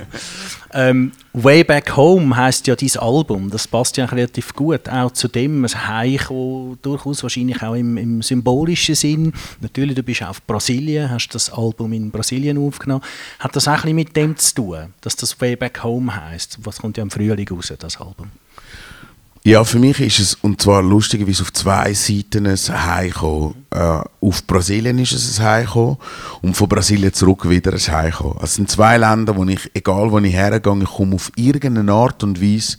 [0.73, 3.51] Ähm, Way Back Home heisst ja dein Album.
[3.51, 5.63] Das passt ja relativ gut auch zu dem.
[5.63, 9.33] Ein Heimkommen, durchaus wahrscheinlich auch im, im, symbolischen Sinn.
[9.61, 13.03] Natürlich, du bist auf Brasilien, hast das Album in Brasilien aufgenommen.
[13.37, 16.57] Hat das auch ein bisschen mit dem zu tun, dass das Way Back Home heisst?
[16.63, 18.31] Was kommt ja im Frühling raus, das Album?
[19.49, 23.55] Ja, für mich ist es, und zwar lustigerweise auf zwei Seiten ein Heimkommen.
[23.71, 25.97] Äh, auf Brasilien ist es ein Heimkommen
[26.43, 28.33] und von Brasilien zurück wieder ein Heimkommen.
[28.33, 31.91] Also es sind zwei Länder, wo ich, egal wo ich hergehe, ich komme auf irgendeine
[31.91, 32.77] Art und Weise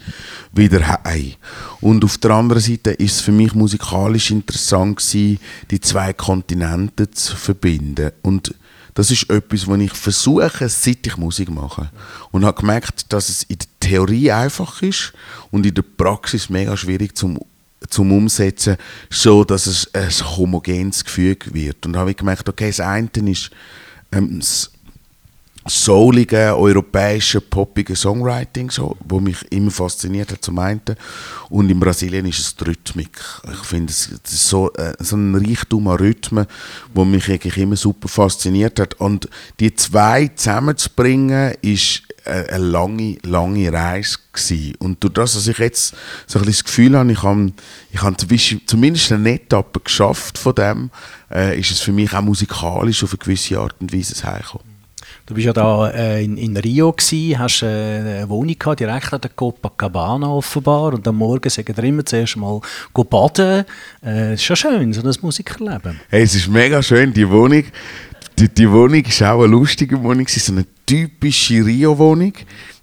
[0.52, 1.33] wieder heim.
[1.80, 5.40] Und auf der anderen Seite ist es für mich musikalisch interessant gewesen,
[5.72, 8.12] die zwei Kontinente zu verbinden.
[8.22, 8.54] Und
[8.94, 11.90] das ist etwas, was ich versuche, seit ich Musik mache.
[12.30, 15.12] Und habe gemerkt, dass es in der Theorie einfach ist
[15.50, 17.38] und in der Praxis mega schwierig zum
[17.88, 18.76] zum Umsetzen,
[19.09, 21.87] so dass es ein homogenes Gefüge wird.
[21.87, 23.50] Und habe ich gemerkt, okay, das eine ist
[24.12, 24.70] ähm, das,
[25.66, 30.81] souligen, europäischen, poppigen Songwriting, so, wo mich immer fasziniert hat zum einen.
[31.50, 33.20] Und in Brasilien ist es die Rhythmik.
[33.53, 36.46] Ich finde, es ist so, äh, so ein Reichtum an Rhythmen,
[36.94, 38.94] wo mich eigentlich immer super fasziniert hat.
[38.94, 44.74] Und die zwei zusammenzubringen, ist eine lange, lange Reise gewesen.
[44.78, 45.94] Und durch das, dass ich jetzt
[46.26, 47.52] so ein bisschen das Gefühl habe, ich habe,
[47.92, 48.16] ich habe
[48.66, 50.90] zumindest eine Etappe geschafft von dem,
[51.30, 54.70] äh, ist es für mich auch musikalisch auf eine gewisse Art und Weise heimgekommen.
[55.30, 59.12] Du bist ja da äh, in, in, Rio gewesen, hast äh, eine Wohnung gehabt, direkt
[59.12, 62.61] an der Copacabana offenbar und am Morgen sagen wir immer zuerst mal
[62.92, 63.64] go baden.
[64.04, 66.00] Äh, ist schon schön, so ein Musikerleben.
[66.09, 67.62] Hey, es ist mega schön, die Wohnung.
[68.38, 72.33] Die, die Wohnung ist auch eine lustige Wohnung, so eine typische Rio-Wohnung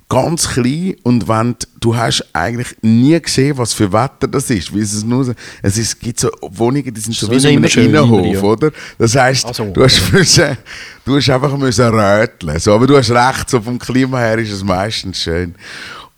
[0.09, 4.81] ganz klein und wenn du hast eigentlich nie gesehen, was für Wetter das ist, weil
[4.81, 8.43] es nur es ist, gibt so Wohnungen, die sind so, so wie in einem Innenhof,
[8.43, 8.71] oder?
[8.97, 9.65] Das heisst, also.
[9.65, 10.57] du hast müssen,
[11.03, 14.53] du hast einfach müssen röteln, so, aber du hast recht, so vom Klima her ist
[14.53, 15.55] es meistens schön.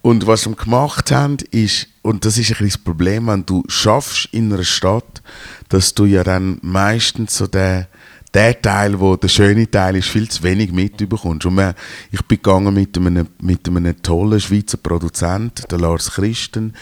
[0.03, 4.29] Und was wir gemacht haben, ist, und das ist ein das Problem, wenn du schaffst
[4.31, 5.23] in einer Stadt,
[5.69, 7.87] dass du ja dann meistens so den
[8.33, 11.45] der Teil, wo der schöne Teil ist, viel zu wenig mitbekommst.
[11.45, 11.73] Und man,
[12.11, 16.73] ich bin gegangen mit einem, mit einem tollen Schweizer Produzent, der Lars Christen,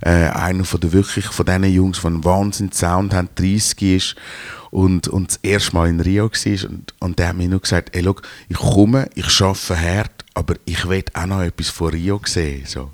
[0.00, 4.16] äh, einer von der wirklich, von diesen Jungs, einen Wahnsinn Sound haben, 30 ist
[4.74, 6.68] und, und das erste Mal in Rio war.
[6.68, 10.56] Und, und der hat mir nur gesagt, hey, look, ich komme, ich arbeite hart, aber
[10.64, 12.64] ich will auch noch etwas von Rio sehen.
[12.66, 12.90] So.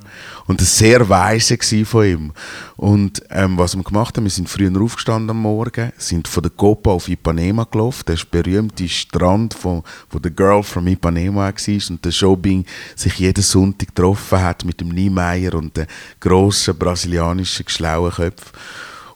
[0.46, 2.32] Und das war sehr weise von ihm.
[2.76, 6.52] Und ähm, was wir gemacht haben, wir sind früher aufgestanden am Morgen, sind von der
[6.52, 11.54] Copa auf Ipanema gelaufen, der berühmte Strand, von, wo der Girl from Ipanema war
[11.88, 15.86] und der Showbing sich jeden Sonntag getroffen hat mit dem Niemeyer und den
[16.20, 18.52] grossen brasilianischen geschlauen Köpfen.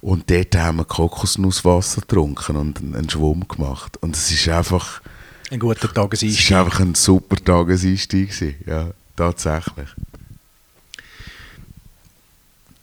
[0.05, 3.97] Und dort haben wir Kokosnusswasser getrunken und einen Schwumm gemacht.
[4.03, 5.01] Und es ist einfach
[5.51, 6.45] ein guter Tageseinstieg.
[6.45, 8.31] Es war einfach ein super Tageseinstieg.
[8.67, 9.89] Ja, tatsächlich.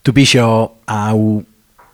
[0.03, 1.43] Du bist ja auch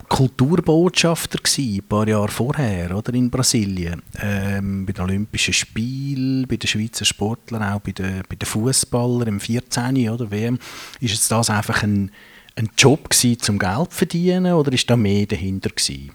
[0.07, 4.01] Kulturbotschafter gewesen, ein paar Jahre vorher, oder, in Brasilien.
[4.21, 9.27] Ähm, bei den Olympischen Spielen, bei den Schweizer Sportlern, auch bei den, bei den Fußballern
[9.27, 10.09] im 14.
[10.09, 10.57] oder WM.
[11.01, 12.11] Ist jetzt das einfach ein,
[12.57, 16.11] ein Job gewesen, zum Geld zu verdienen, oder ist da mehr dahinter gewesen?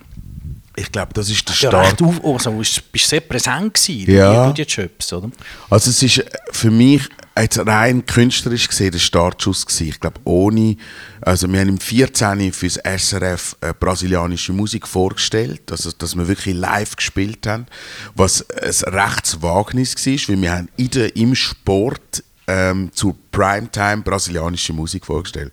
[0.74, 2.00] Ich glaube, das ist der Start.
[2.00, 2.59] Ja, auf, also, du
[2.90, 4.50] bist sehr präsent gewesen, ja.
[4.52, 5.31] die Jobs, oder?
[5.68, 9.88] Also es ist für mich jetzt rein künstlerisch gesehen der Startschuss gewesen.
[9.88, 10.76] Ich glaube, ohne,
[11.20, 12.52] also wir haben im 14.
[12.52, 17.66] für das SRF äh, brasilianische Musik vorgestellt, also dass wir wirklich live gespielt haben,
[18.14, 23.98] was ein rechtes Wagnis war, weil wir haben in der, im Sport ähm, zur Primetime
[23.98, 25.52] brasilianische Musik vorgestellt.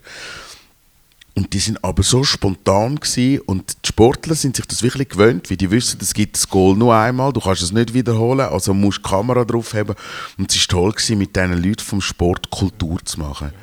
[1.40, 5.50] Und die sind aber so spontan gewesen und die Sportler sind sich das wirklich gewöhnt,
[5.50, 8.74] weil die wissen, es gibt das Goal nur einmal, du kannst es nicht wiederholen, also
[8.74, 9.96] musst du die Kamera drauf haben.
[10.38, 13.54] Und es war toll, gewesen, mit diesen Leuten vom Sport Kultur zu machen.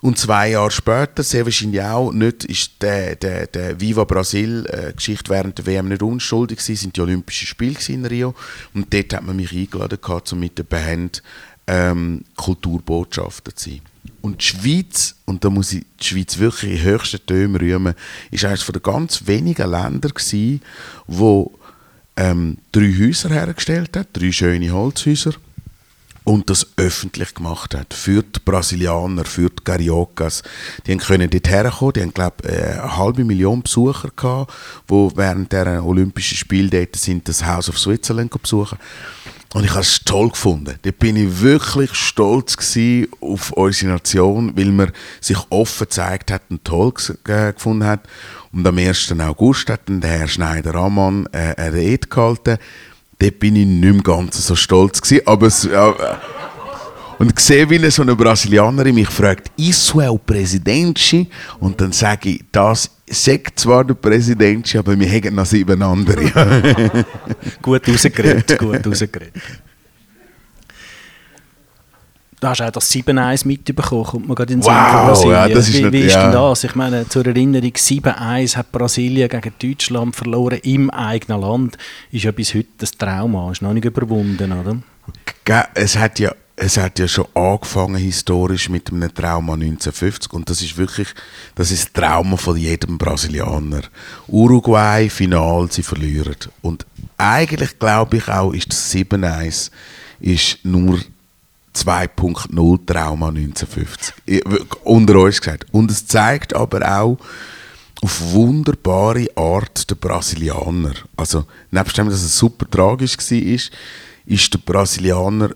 [0.00, 5.34] Und zwei Jahre später, sehr wahrscheinlich auch, nicht, ist der, der, der Viva Brasil-Geschichte äh,
[5.34, 8.32] während der WM nicht unschuldig gewesen, sind die Olympischen Spiele in Rio.
[8.74, 11.24] Und dort hat man mich eingeladen, um mit der Band
[11.68, 13.80] ähm, Kulturbotschafter zu sein.
[14.20, 17.94] Und die Schweiz, und da muss ich die Schweiz wirklich in höchsten Tönen rühmen,
[18.30, 20.62] ist eines der ganz wenigen Länder gewesen,
[21.06, 21.52] wo
[22.16, 25.34] ähm, drei Häuser hergestellt hat, drei schöne Holzhäuser,
[26.24, 27.94] und das öffentlich gemacht hat.
[27.94, 30.42] Für die Brasilianer, für die Cariocas.
[30.86, 34.52] Die können dort herkommen, die haben, glaube äh, eine halbe Million Besucher gehabt,
[34.90, 38.78] die während der Olympischen Spiele dort sind, das House of Switzerland besuchen.
[39.54, 40.74] Und ich habe es toll gefunden.
[40.82, 42.56] Da bin ich wirklich stolz
[43.20, 46.92] auf unsere Nation, weil man sich offen gezeigt hat und toll
[47.24, 48.00] gefunden hat.
[48.52, 49.14] Und am 1.
[49.20, 52.58] August hat der Herr Schneider-Ammann äh, eine Rede gehalten.
[53.18, 55.92] Da bin ich nicht mehr ganz so stolz gewesen, aber es, äh,
[57.18, 61.26] und sehe, wie so eine Brasilianerin mich fragt, ist er Präsident?
[61.58, 66.24] Und dann sage ich, das sagt zwar der Präsident, aber wir haben noch sieben andere.
[67.62, 69.32] gut rausgeredet, gut rausgeredet.
[72.40, 75.82] Du hast auch das 7-1 mitbekommen, kommt man gerade in den wow, ja, das ist
[75.82, 76.62] Wie, wie ist denn das?
[76.62, 81.76] Ich meine, zur Erinnerung, 7-1 hat Brasilien gegen Deutschland verloren im eigenen Land.
[82.12, 84.76] Ist ja bis heute das Trauma, ist noch nicht überwunden, oder?
[85.74, 90.60] Es hat ja es hat ja schon angefangen historisch mit einem Trauma 1950 und das
[90.60, 91.08] ist wirklich,
[91.54, 93.82] das ist Trauma von jedem Brasilianer.
[94.26, 96.36] Uruguay, Final, sie verlieren.
[96.60, 96.84] Und
[97.16, 99.70] eigentlich glaube ich auch, ist das 7-1
[100.20, 100.98] ist nur
[101.74, 104.14] 2.0 Trauma 1950.
[104.82, 105.66] Unter uns gesagt.
[105.70, 107.18] Und es zeigt aber auch
[108.02, 110.94] auf wunderbare Art der Brasilianer.
[111.16, 113.58] Also, nebst dem, dass es super tragisch war,
[114.26, 115.50] ist der Brasilianer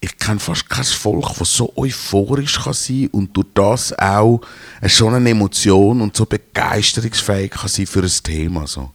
[0.00, 4.40] ich kenne fast kein Volk, das so euphorisch kann sein und durch das auch
[4.86, 8.66] schon eine Emotion und so begeisterungsfähig kann sein für ein Thema.
[8.66, 8.90] So.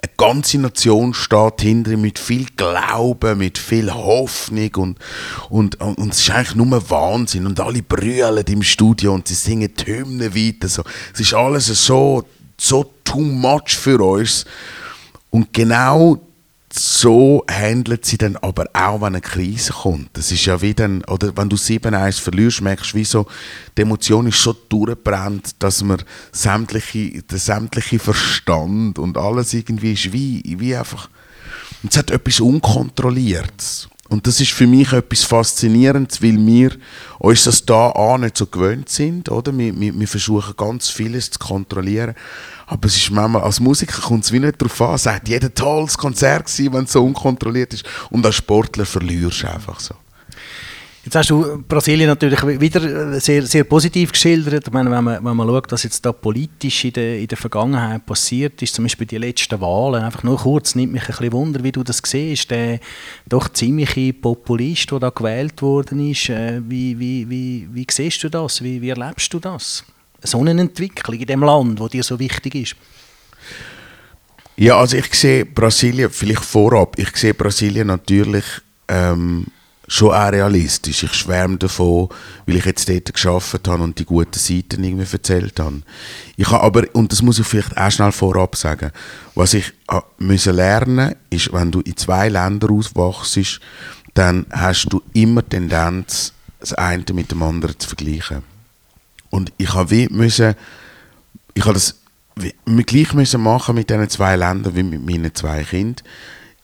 [0.00, 4.98] Eine ganze Nation steht hinter mit viel Glauben, mit viel Hoffnung und,
[5.50, 9.34] und, und, und es ist eigentlich nur Wahnsinn und alle brüllen im Studio und sie
[9.34, 10.68] singen die Hymnen weiter.
[10.68, 10.84] So.
[11.12, 12.22] Es ist alles so,
[12.56, 14.44] so too much für uns
[15.30, 16.20] und genau
[16.78, 20.10] so handelt sie dann aber auch, wenn eine Krise kommt.
[20.14, 23.26] Das ist ja wie dann, oder wenn du 7-1 verlierst, merkst du, wie so,
[23.76, 30.12] die Emotion ist so durchbrennt, dass man sämtliche, der sämtliche Verstand und alles irgendwie ist
[30.12, 31.08] wie, wie einfach,
[31.82, 33.88] und es hat etwas Unkontrolliertes.
[34.08, 36.72] Und das ist für mich etwas Faszinierendes, weil wir
[37.18, 39.56] uns das da auch nicht so gewöhnt sind, oder?
[39.56, 42.14] Wir, wir, wir versuchen ganz vieles zu kontrollieren.
[42.66, 45.52] Aber es ist manchmal, als Musiker kommt es wie nicht darauf an, es hat jeder
[45.52, 47.84] tolles Konzert gewesen, wenn es so unkontrolliert ist.
[48.10, 49.94] Und als Sportler verlierst du einfach so.
[51.06, 54.66] Jetzt hast du Brasilien natürlich wieder sehr, sehr positiv geschildert.
[54.66, 57.38] Ich meine, wenn, man, wenn man schaut, was jetzt da politisch in der, in der
[57.38, 61.32] Vergangenheit passiert ist, zum Beispiel die letzten Wahlen, einfach nur kurz, nimmt mich ein bisschen
[61.32, 62.80] Wunder, wie du das siehst, der
[63.28, 68.28] doch ziemliche Populist, der da gewählt worden ist, äh, wie, wie, wie, wie siehst du
[68.28, 68.60] das?
[68.64, 69.84] Wie, wie erlebst du das?
[70.24, 72.76] So eine Entwicklung in dem Land, wo dir so wichtig ist?
[74.56, 78.44] Ja, also ich sehe Brasilien, vielleicht vorab, ich sehe Brasilien natürlich
[78.88, 79.46] ähm,
[79.88, 81.02] schon auch realistisch.
[81.02, 82.08] Ich schwärme davon,
[82.46, 85.82] weil ich jetzt dort geschafft habe und die guten Seiten irgendwie erzählt habe.
[86.36, 88.90] Ich habe aber, und das muss ich vielleicht auch schnell vorab sagen,
[89.34, 89.72] was ich
[90.18, 93.60] müssen lernen ist, wenn du in zwei Ländern auswachst,
[94.14, 98.42] dann hast du immer Tendenz, das eine mit dem anderen zu vergleichen.
[99.30, 100.54] Und ich habe wie müssen,
[101.54, 101.96] ich habe das
[102.34, 106.04] wie, gleich müssen machen mit diesen zwei Ländern wie mit meinen zwei Kindern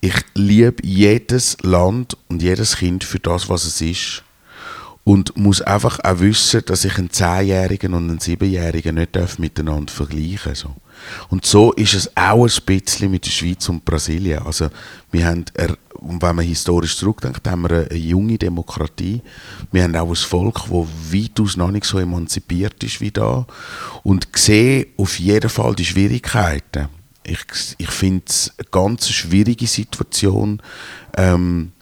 [0.02, 4.24] ich liebe jedes Land und jedes Kind für das, was es ist.
[5.04, 10.54] Und muss einfach auch wissen, dass ich einen Zehnjährigen und einen Siebenjährigen nicht miteinander vergleichen
[10.54, 10.70] darf.
[11.28, 14.42] Und so ist es auch ein bisschen mit der Schweiz und Brasilien.
[14.44, 14.70] Also
[15.10, 15.44] wir haben,
[16.00, 19.22] wenn man historisch zurückdenkt, haben wir eine, junge Demokratie.
[19.70, 23.46] Wir haben auch ein Volk, das weitaus noch nicht so emanzipiert ist wie da.
[24.02, 26.88] Und sehe auf jeden Fall die Schwierigkeiten
[27.24, 27.38] ich,
[27.78, 30.61] ich finde es eine ganz schwierige Situation,
[31.16, 31.72] ähm,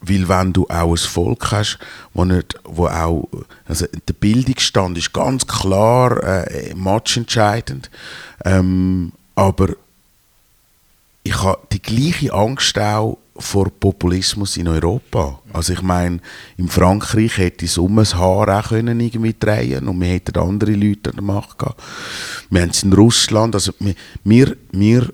[0.00, 1.78] weil wenn du auch ein Volk hast,
[2.14, 3.28] wo, nicht, wo auch,
[3.66, 7.90] also der Bildungsstand ist ganz klar äh, matchentscheidend,
[8.44, 9.70] ähm, aber
[11.24, 15.38] ich habe die gleiche Angst auch vor Populismus in Europa.
[15.52, 16.20] Also ich meine,
[16.56, 20.72] in Frankreich hätte es um ein Haar auch können irgendwie drehen und wir hätten andere
[20.72, 21.80] Leute an der Macht gehabt.
[22.50, 23.72] Wir haben es in Russland, also
[24.24, 25.12] mir, mir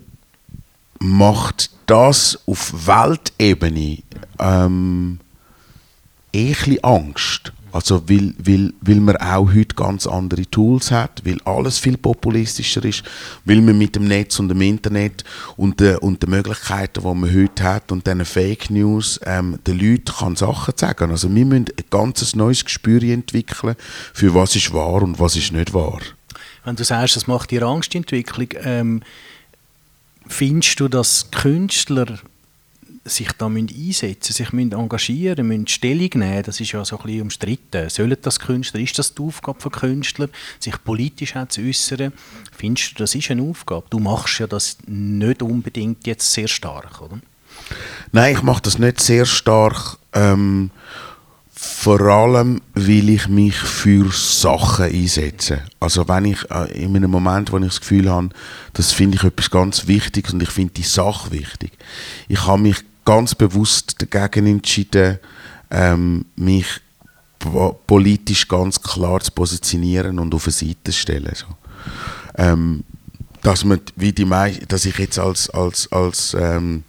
[0.98, 3.98] macht das auf Weltebene
[4.38, 5.20] ähm,
[6.32, 7.52] eh ein Angst.
[7.74, 12.84] Also weil, weil, weil man auch heute ganz andere Tools hat, weil alles viel populistischer
[12.84, 13.02] ist,
[13.44, 15.24] weil man mit dem Netz und dem Internet
[15.56, 19.80] und den, und den Möglichkeiten, die man heute hat und diesen Fake News ähm, den
[19.80, 21.10] Leuten kann Sachen sagen.
[21.10, 23.74] Also wir müssen ein ganz neues Gespür entwickeln,
[24.12, 25.98] für was ist wahr und was ist nicht wahr.
[26.64, 29.02] Wenn du sagst, das macht dir Angstentwicklung, ähm,
[30.28, 32.20] findest du, dass Künstler
[33.04, 37.90] sich da einsetzen sich engagieren müssen, Stellung nehmen, das ist ja so ein bisschen umstritten.
[37.90, 42.12] Sollen das Künstler, ist das die Aufgabe von Künstlern, sich politisch zu äußern?
[42.56, 43.86] Findest du, das ist eine Aufgabe?
[43.90, 47.18] Du machst ja das nicht unbedingt jetzt sehr stark, oder?
[48.12, 49.98] Nein, ich mache das nicht sehr stark.
[50.12, 50.70] Ähm,
[51.56, 55.62] vor allem, weil ich mich für Sachen einsetze.
[55.78, 58.30] Also wenn ich äh, in einem Moment, wo ich das Gefühl habe,
[58.72, 61.72] das finde ich etwas ganz Wichtiges und ich finde die Sache wichtig.
[62.28, 65.18] Ich habe mich ganz bewusst dagegen entschieden,
[65.70, 66.66] ähm, mich
[67.86, 71.32] politisch ganz klar zu positionieren und auf eine Seite zu stellen.
[71.34, 71.46] So.
[72.36, 72.84] Ähm,
[73.42, 74.26] dass, man, wie die
[74.68, 76.84] dass ich jetzt als, als, als ähm,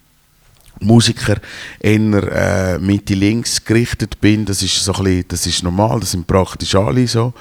[0.79, 1.37] Musiker
[1.79, 6.27] eher äh, Mitte-Links gerichtet bin, das ist so ein bisschen, das ist normal, das sind
[6.27, 7.33] praktisch alle so,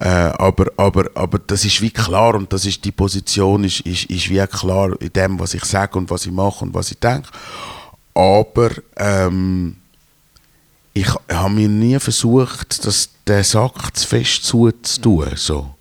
[0.00, 4.04] äh, aber, aber, aber das ist wie klar und das ist die Position ist, ist,
[4.04, 6.98] ist wie klar in dem, was ich sage und was ich mache und was ich
[6.98, 7.28] denke
[8.18, 9.76] aber ähm,
[10.92, 15.36] ich habe mir nie versucht, dass der Sack zu fest zuzutun.
[15.36, 15.76] So.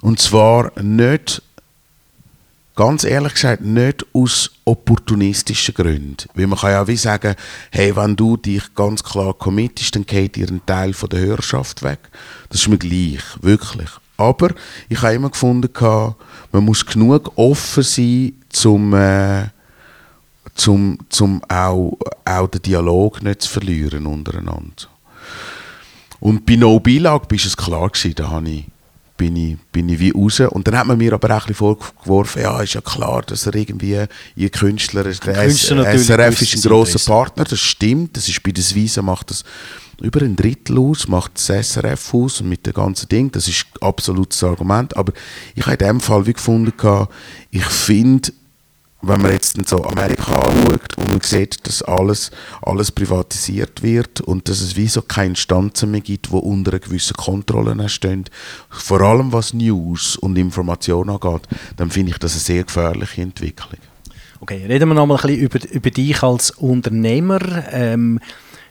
[0.00, 1.40] Und zwar nicht,
[2.74, 6.16] ganz ehrlich gesagt, nicht aus opportunistischen Gründen.
[6.34, 7.36] Weil man kann ja wie sagen,
[7.70, 11.84] hey, wenn du dich ganz klar committest, dann geht dir ein Teil von der Hörerschaft
[11.84, 12.00] weg.
[12.48, 13.90] Das ist mir gleich, wirklich.
[14.16, 14.48] Aber
[14.88, 15.70] ich habe immer gefunden,
[16.50, 18.94] man muss genug offen sein, zum...
[18.94, 19.44] Äh,
[20.54, 24.88] zum, zum auch, auch den Dialog nicht zu verlieren untereinander.
[26.20, 28.64] Und bei No Bilag war es klar, gewesen, da habe ich
[29.22, 30.40] bin ich, bin ich wie raus.
[30.40, 33.54] Und dann hat man mir aber auch ein vorgeworfen, ja, ist ja klar, dass er
[33.54, 38.50] irgendwie, ihr Künstler, der Künstler SRF ist ein grosser Partner, das stimmt, das ist bei
[38.50, 39.44] der Wiese macht das
[40.00, 43.66] über ein Drittel aus, macht das SRF aus und mit dem ganzen Ding, das ist
[43.80, 45.12] absolutes Argument, aber
[45.54, 46.72] ich habe in dem Fall wie gefunden,
[47.50, 48.32] ich finde,
[49.02, 52.30] wenn man jetzt so Amerika anschaut und man sieht, dass alles,
[52.62, 57.14] alles privatisiert wird und dass es wie so keine Instanzen mehr gibt, die unter gewissen
[57.14, 58.24] Kontrolle stehen,
[58.70, 63.80] vor allem was News und Information angeht, dann finde ich das eine sehr gefährliche Entwicklung.
[64.40, 67.40] Okay, reden wir noch mal ein bisschen über, über dich als Unternehmer.
[67.70, 68.20] Ähm,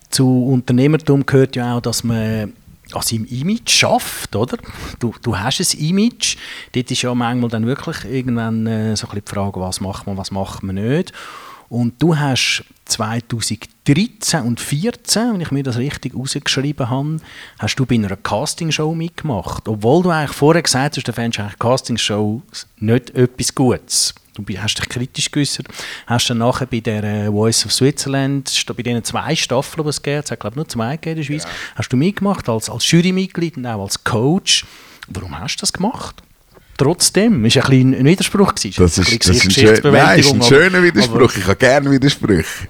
[0.09, 2.53] zu Unternehmertum gehört ja auch, dass man
[2.95, 4.57] an seinem Image schafft, oder?
[4.99, 6.37] Du, du hast ein Image,
[6.73, 10.17] dort ist ja manchmal dann wirklich irgendwann äh, so ein die Frage, was macht man,
[10.17, 11.13] was macht man nicht.
[11.69, 17.17] Und du hast 2013 und 2014, wenn ich mir das richtig rausgeschrieben habe,
[17.59, 19.69] hast du bei einer Castingshow mitgemacht.
[19.69, 24.89] Obwohl du eigentlich vorher gesagt hast, du fändest Castingshows nicht etwas Gutes du hast dich
[24.89, 25.67] kritisch geäußert,
[26.07, 30.01] hast dann nachher bei der äh, Voice of Switzerland, bei diesen zwei Staffeln, die es
[30.01, 31.49] gibt, es hat glaube nur zwei in der Schweiz, ja.
[31.75, 34.65] hast du mitgemacht als, als Jurymitglied und auch als Coach.
[35.07, 36.23] Warum hast du das gemacht?
[36.77, 38.81] Trotzdem, ist ein, ein Widerspruch gewesen.
[38.81, 42.67] Das ist, das ist ein, schön, nein, ist ein schöner Widerspruch, ich habe gerne Widersprüche.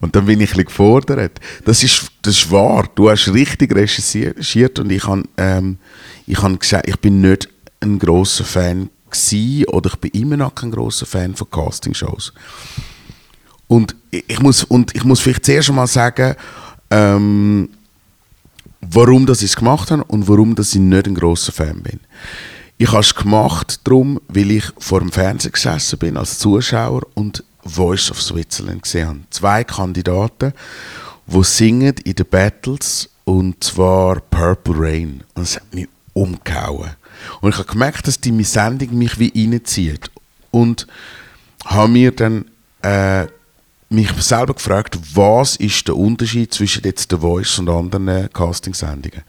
[0.00, 1.40] Und dann bin ich ein bisschen gefordert.
[1.64, 5.78] Das ist, das ist wahr, du hast richtig recherchiert und ich habe ähm,
[6.26, 7.48] ich hab gesagt, ich bin nicht
[7.80, 12.32] ein grosser Fan gewesen, oder ich bin immer noch kein großer Fan von Castingshows.
[13.66, 16.34] Und ich muss, und ich muss vielleicht zuerst einmal sagen,
[16.90, 17.68] ähm,
[18.80, 22.00] warum ich es gemacht habe und warum dass ich nicht ein großer Fan bin.
[22.78, 27.44] Ich habe es gemacht, darum, weil ich vor dem Fernseher gesessen bin als Zuschauer und
[27.64, 29.18] Voice of Switzerland gesehen habe.
[29.30, 30.54] Zwei Kandidaten,
[31.26, 35.22] die singen in den Battles und zwar Purple Rain.
[35.34, 36.96] Und es hat mich umgehauen.
[37.40, 40.10] Und ich habe gemerkt, dass die Sendung mich wie reinzieht.
[40.50, 40.86] Und
[41.64, 42.46] habe mir dann
[42.82, 43.26] äh,
[43.88, 49.22] mich selber gefragt, was ist der Unterschied zwischen jetzt The Voice und anderen äh, Castingsendungen.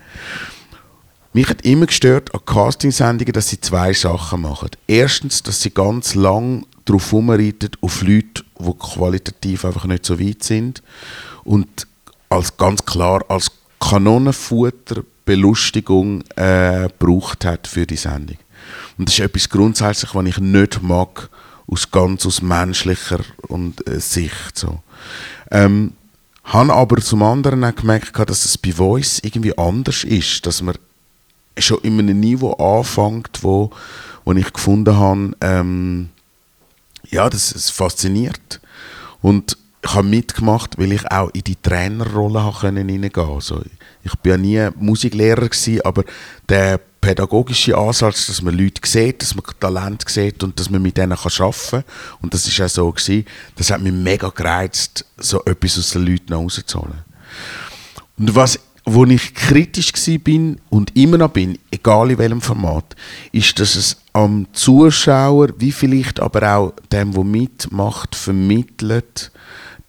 [1.34, 4.70] Mich hat immer gestört an Castingsendungen, dass sie zwei Sachen machen.
[4.86, 10.44] Erstens, dass sie ganz lang darauf herumreiten, auf Leute, die qualitativ einfach nicht so weit
[10.44, 10.84] sind.
[11.44, 11.88] Und
[12.30, 18.38] als ganz klar als Kanonenfutter Belustigung äh, gebraucht hat für die Sendung.
[18.98, 21.30] Und das ist etwas grundsätzlich, was ich nicht mag,
[21.68, 24.58] aus ganz aus menschlicher und, äh, Sicht.
[24.58, 24.82] So.
[25.50, 25.94] Ähm,
[26.44, 30.76] habe aber zum anderen auch gemerkt, dass es bei Voice irgendwie anders ist, dass man
[31.58, 33.72] schon in einem Niveau anfängt, wo,
[34.26, 36.10] wo ich gefunden habe, ähm,
[37.10, 38.60] ja, das, das fasziniert.
[39.22, 43.34] Und ich habe mitgemacht, weil ich auch in die Trainerrolle hineingehen konnte.
[43.34, 43.62] Also,
[44.04, 46.04] ich war ja nie Musiklehrer, gewesen, aber
[46.48, 50.98] der pädagogische Ansatz, dass man Leute sieht, dass man Talent sieht und dass man mit
[50.98, 51.84] denen arbeiten kann,
[52.22, 56.06] und das ist auch so, gewesen, das hat mich mega gereizt, so etwas aus den
[56.06, 57.04] Leuten rauszuholen.
[58.18, 62.96] Und was wo ich kritisch bin und immer noch bin, egal in welchem Format,
[63.32, 69.32] ist, dass es am Zuschauer, wie vielleicht aber auch dem, der mitmacht, vermittelt,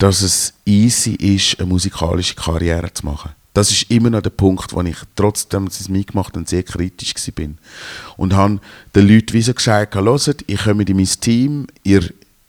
[0.02, 3.30] dass es easy ist, eine musikalische Karriere zu machen.
[3.54, 6.64] Das ist immer noch der Punkt, wo ich trotzdem, dass ich es mitgemacht habe, sehr
[6.64, 7.58] kritisch bin.
[8.16, 8.58] Und habe
[8.96, 12.02] den Leuten wie so gesagt, hört, ich komme in mein Team, ihr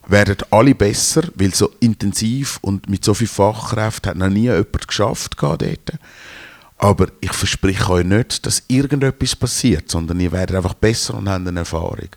[0.08, 4.88] werdet alle besser, weil so intensiv und mit so viel Fachkräften hat noch nie jemand
[4.88, 5.92] geschafft dort.
[6.80, 11.48] Aber ich verspreche euch nicht, dass irgendetwas passiert, sondern ihr werdet einfach besser und habt
[11.48, 12.10] eine Erfahrung.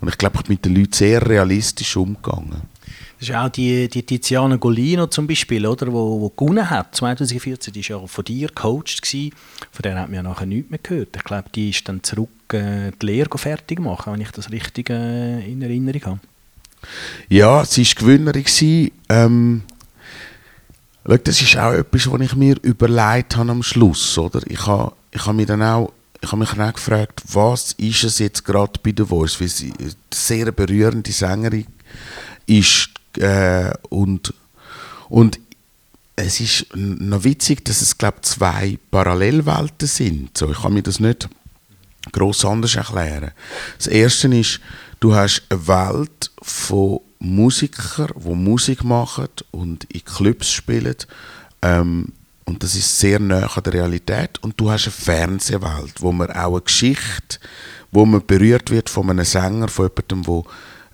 [0.00, 2.62] Und ich glaube, ich bin mit den Leuten sehr realistisch umgegangen.
[3.20, 7.70] Das ist auch die, die Tiziana Golino zum Beispiel, oder, wo, wo gewonnen hat 2014.
[7.70, 9.02] Die war ja von dir gecoacht.
[9.02, 9.34] Gewesen.
[9.70, 11.14] Von der hat man ja nachher nichts mehr gehört.
[11.14, 14.88] Ich glaube, die ist dann zurück äh, die Lehre fertig machen, wenn ich das richtig
[14.88, 16.20] äh, in Erinnerung habe.
[17.28, 18.90] Ja, sie war Gewinnerin.
[19.10, 19.62] Ähm,
[21.06, 24.16] schau, das ist auch etwas, was ich mir überlegt habe am Schluss.
[24.16, 24.40] Oder?
[24.48, 28.04] Ich habe ich ha mich dann auch ich habe mich dann auch gefragt, was ist
[28.04, 31.66] es jetzt gerade bei der Voice, weil sie eine sehr berührende Sängerin
[32.46, 34.34] ist äh, und,
[35.08, 35.40] und
[36.16, 40.36] es ist noch witzig, dass es glaube zwei Parallelwelten sind.
[40.36, 41.28] So, ich kann mir das nicht
[42.12, 43.32] groß anders erklären.
[43.76, 44.60] Das erste ist,
[45.00, 50.96] du hast eine Welt von Musikern, die Musik machen und in Clubs spielen.
[51.62, 52.12] Ähm,
[52.46, 54.38] und das ist sehr nah an der Realität.
[54.42, 57.38] Und du hast eine Fernsehwelt, wo man auch eine Geschichte,
[57.92, 60.42] wo man berührt wird von einem Sänger, von jemandem,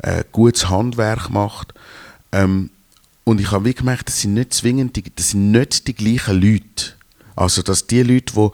[0.02, 1.72] der äh, gutes Handwerk macht.
[2.32, 2.70] Ähm,
[3.24, 6.40] und ich habe wie gemerkt, das sind nicht zwingend, die, das sind nicht die gleichen
[6.40, 6.94] Leute.
[7.34, 8.48] Also, dass die Leute, die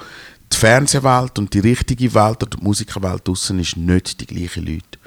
[0.52, 4.98] die Fernsehwelt und die richtige Welt oder die Musikerwelt draussen ist, nicht die gleichen Leute.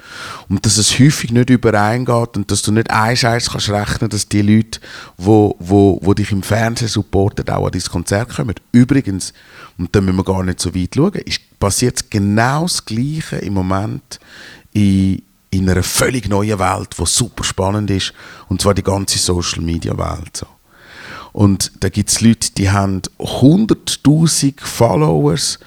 [0.48, 4.28] Und dass es häufig nicht übereingeht und dass du nicht eins eins kannst rechnen, dass
[4.28, 4.80] die Leute,
[5.16, 8.54] wo, wo, wo dich im Fernsehen supporten, auch an dein Konzert kommen.
[8.72, 9.32] Übrigens,
[9.78, 13.54] und da müssen wir gar nicht so weit schauen, ist, passiert genau das Gleiche im
[13.54, 14.20] Moment
[14.72, 15.22] in,
[15.56, 18.12] in einer völlig neuen Welt, die super spannend ist,
[18.48, 20.36] und zwar die ganze Social-Media-Welt.
[20.36, 20.46] So.
[21.32, 25.58] Und da gibt es Leute, die haben 100'000 Followers,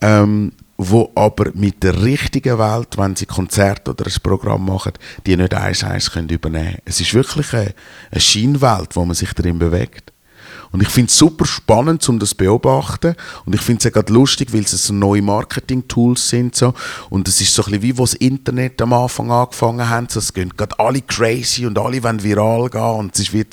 [0.00, 4.92] ähm, wo aber mit der richtigen Welt, wenn sie Konzert oder ein Programm machen,
[5.26, 6.78] die nicht eins eins können übernehmen.
[6.84, 7.74] Es ist wirklich eine,
[8.10, 10.12] eine Scheinwelt, wo man sich darin bewegt.
[10.70, 13.14] Und ich finde es super spannend, um das zu beobachten.
[13.44, 16.54] Und ich finde es ja gerade lustig, weil es so neue Marketing-Tools sind.
[16.54, 16.74] So.
[17.10, 20.14] Und es ist so ein bisschen wie, wo das Internet am Anfang angefangen hat.
[20.14, 22.80] Es gehen gerade alle crazy und alle wollen viral gehen.
[22.80, 23.46] Und es ist, wie,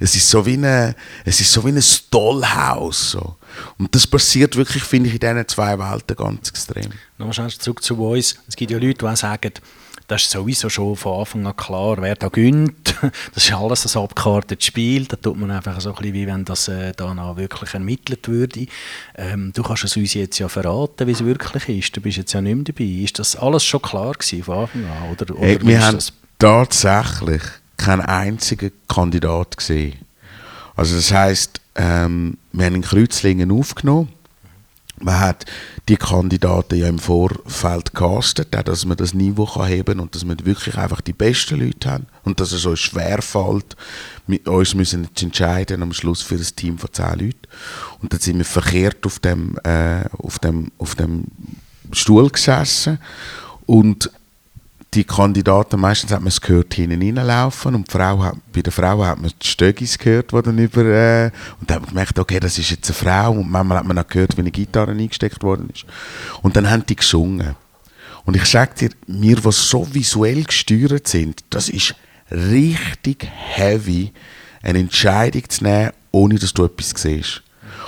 [0.00, 0.94] es ist so wie eine,
[1.24, 3.12] es ist so wie ein Dollhouse.
[3.12, 3.36] So.
[3.78, 6.90] Und das passiert wirklich, finde ich, in diesen zwei Welten ganz extrem.
[7.18, 8.36] Nochmal zurück zu uns.
[8.48, 9.52] Es gibt ja Leute, die sagen,
[10.12, 12.94] das ist sowieso schon von Anfang an klar, wer da gönnt.
[13.34, 15.06] Das ist alles ein abgekartetes Spiel.
[15.06, 18.66] Da tut man einfach so ein bisschen, wie wenn das äh, danach wirklich ermittelt würde.
[19.16, 21.96] Ähm, du kannst es uns jetzt ja verraten, wie es wirklich ist.
[21.96, 22.84] Du bist jetzt ja nicht mehr dabei.
[22.84, 25.10] Ist das alles schon klar gewesen von Anfang an?
[25.10, 25.98] Oder, oder hey, wir haben
[26.38, 27.42] tatsächlich
[27.76, 29.98] keinen einzigen Kandidat gesehen.
[30.76, 34.10] Also das heisst, ähm, wir haben in Kreuzlingen aufgenommen
[35.02, 35.44] man hat
[35.88, 40.36] die Kandidaten ja im Vorfeld castet, dass man das Niveau kann heben und dass wir
[40.44, 42.06] wirklich einfach die besten Leute haben.
[42.24, 43.76] Und dass es uns schwerfällt,
[44.26, 47.48] mit uns müssen zu entscheiden am Schluss für ein Team von zehn Leuten.
[48.00, 51.24] Und dann sind wir verkehrt auf dem, äh, auf dem, auf dem
[51.92, 52.98] Stuhl gesessen.
[53.66, 54.10] Und
[54.94, 59.02] die Kandidaten, meistens hat man es gehört, hinten reinlaufen und Frau hat, bei der Frau
[59.04, 61.30] hat man die Stöckis gehört, die dann über, äh,
[61.60, 63.98] und dann hat man gemerkt, okay, das ist jetzt eine Frau und manchmal hat man
[63.98, 65.86] auch gehört, wie eine Gitarre eingesteckt worden ist.
[66.42, 67.56] Und dann haben die gesungen.
[68.24, 71.94] Und ich sage dir, wir, die so visuell gesteuert sind, das ist
[72.30, 74.12] richtig heavy,
[74.62, 77.42] eine Entscheidung zu nehmen, ohne dass du etwas siehst.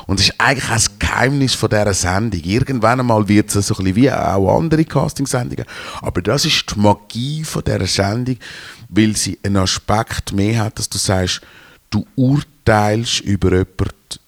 [0.07, 2.41] Und es ist eigentlich auch das Geheimnis von dieser Sendung.
[2.43, 5.65] Irgendwann einmal wird es so ein bisschen wie auch andere Castingsendungen.
[6.03, 8.37] Aber das ist die Magie von dieser Sendung,
[8.89, 11.41] weil sie einen Aspekt mehr hat, dass du sagst,
[11.91, 14.19] du urteilst über jemanden,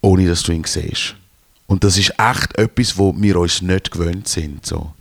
[0.00, 1.14] ohne dass du ihn siehst.
[1.66, 4.64] Und das ist echt etwas, wo wir uns nicht gewöhnt sind.
[4.64, 4.92] So.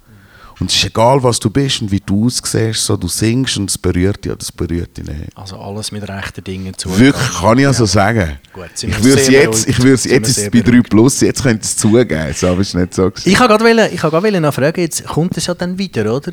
[0.61, 3.67] Und es ist egal, was du bist und wie du aussiehst, so, du singst und
[3.67, 5.35] es berührt dich, das berührt dich nicht.
[5.35, 6.87] Also alles mit rechten Dingen zu.
[6.99, 7.87] Wirklich, kann ich also ja.
[7.87, 8.37] sagen.
[8.53, 11.63] Gut, ich würde es jetzt, ich würde jetzt ist es bei 3 Plus, jetzt könnte
[11.63, 13.27] es zugeben, so, es ist nicht so gewesen.
[13.27, 16.31] Ich habe gerade, ich habe gerade noch fragen, jetzt kommt es ja dann wieder, oder?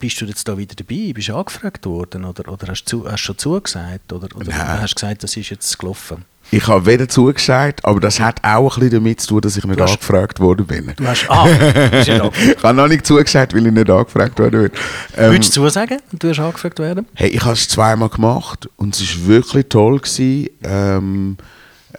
[0.00, 1.12] Bist du jetzt da wieder dabei?
[1.14, 4.52] Bist du angefragt worden oder, oder hast du hast schon zugesagt oder, oder
[4.82, 6.24] hast du gesagt, das ist jetzt gelaufen?
[6.50, 9.64] Ich habe weder zugesagt, aber das hat auch ein bisschen damit zu tun, dass ich
[9.64, 10.92] nicht hast, angefragt worden bin.
[10.96, 11.46] Du hast, ah,
[12.00, 14.70] Ich habe noch nicht zugesagt, weil ich nicht angefragt worden bin.
[15.16, 17.06] Ähm, Würdest du zusagen, du hast angefragt werden?
[17.14, 19.98] Hey, ich habe es zweimal gemacht und es war wirklich toll.
[19.98, 20.48] Gewesen.
[20.62, 21.36] Ähm,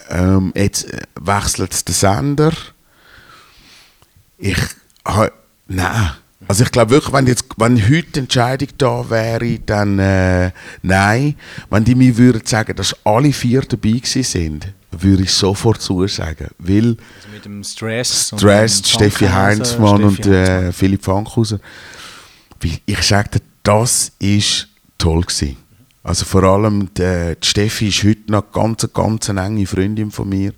[0.09, 0.87] ähm, jetzt
[1.19, 2.51] wechselt der Sender.
[4.37, 4.57] Ich
[5.05, 5.31] habe,
[5.67, 6.11] nein,
[6.49, 10.49] also ich glaube wirklich, wenn, jetzt, wenn heute die Entscheidung da wäre, dann äh,
[10.81, 11.35] nein.
[11.69, 16.47] Wenn die mir würden sagen, dass alle vier dabei sind, würde ich sofort zusagen.
[16.57, 21.59] Weil also mit dem Stress, Stress Steffi Heinzmann und äh, Philipp Fankhauser.
[22.87, 25.55] Ich sagte, das ist toll gewesen.
[26.01, 30.27] Also vor allem die, die Steffi ist heute noch ganz, ganz eine enge Freundin von
[30.27, 30.53] mir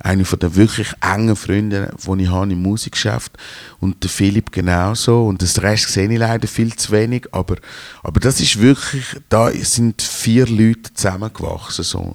[0.00, 3.32] eine von den wirklich engen Freunde, die ich habe im Musikgeschäft
[3.80, 7.56] und der Philipp genauso und das Rest sehe ich leider viel zu wenig, aber,
[8.02, 12.14] aber das ist wirklich, da sind vier Leute zusammengewachsen so.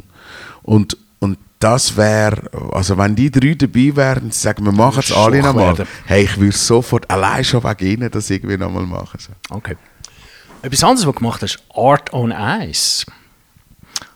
[0.63, 5.41] und, und das wäre, also wenn die drei dabei wären, sagen wir machen es alle
[5.41, 9.19] nochmal, hey, ich würde sofort allein schon wegen ihnen das irgendwie nochmal machen.
[9.19, 9.55] So.
[9.55, 9.77] Okay.
[10.63, 13.05] Etwas anderes, was du gemacht hast, Art on Ice.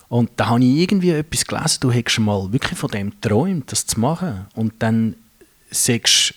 [0.08, 3.86] Und da habe ich irgendwie etwas gelesen, du hättest mal wirklich von dem geträumt, das
[3.88, 4.46] zu machen.
[4.54, 5.16] Und dann
[5.72, 6.36] sagst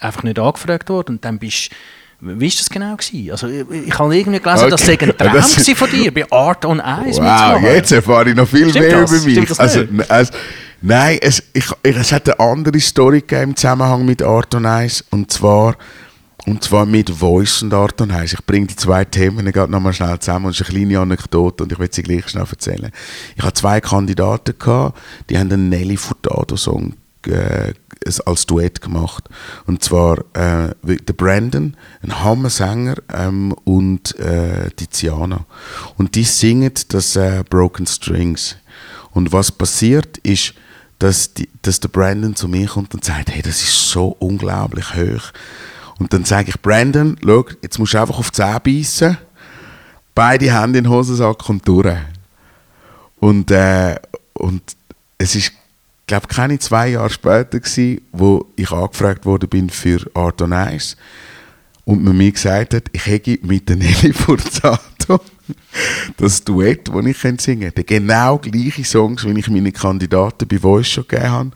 [0.00, 1.70] du einfach nicht angefragt worden und dann bist
[2.20, 2.96] wie war das genau?
[2.96, 3.30] Gewesen?
[3.32, 4.70] Also, ich, ich habe irgendwie gelesen, okay.
[4.70, 8.36] dass es ein Traum das von dir, bei Art on Ice Wow, jetzt erfahre ich
[8.36, 9.12] noch viel Stimmt mehr das?
[9.12, 9.60] über mich.
[9.60, 10.32] Also, also,
[10.80, 15.04] nein, es, ich, es hat eine andere Story gegeben im Zusammenhang mit Art on Ice.
[15.10, 15.76] Und zwar
[16.46, 18.36] und zwar mit Voice und Art und Weise.
[18.38, 20.46] Ich bringe die zwei Themen gerade nochmal schnell zusammen.
[20.46, 22.90] Und es ist eine kleine Anekdote und ich will sie gleich schnell erzählen.
[23.34, 24.98] Ich hatte zwei Kandidaten, gehabt,
[25.30, 26.94] die haben einen Nelly Furtado-Song
[27.26, 27.72] äh,
[28.26, 29.24] als Duett gemacht.
[29.66, 35.46] Und zwar äh, der Brandon, ein Hammer-Sänger ähm, und äh, Tiziana.
[35.96, 38.56] Und die singen das äh, Broken Strings.
[39.12, 40.52] Und was passiert ist,
[40.98, 44.94] dass, die, dass der Brandon zu mir kommt und sagt, hey, das ist so unglaublich
[44.94, 45.32] hoch.
[45.98, 49.18] Und dann sage ich, Brandon, schau, jetzt musst du einfach auf die Zähne beißen,
[50.14, 51.96] beide Hände in den Hosensack und durch.
[53.20, 53.96] Und, äh,
[54.34, 54.62] und
[55.18, 55.52] es ist,
[56.06, 60.96] glaube keine zwei Jahre später gewesen, wo ich angefragt worden bin für Art on Ice
[61.84, 65.20] und man mir gesagt hat, ich hätte mit der Nelly Forzato
[66.16, 70.88] das Duett, das ich singen kann, genau gleiche Songs, wie ich meine Kandidaten bei Voice
[70.88, 71.50] schon gegeben habe.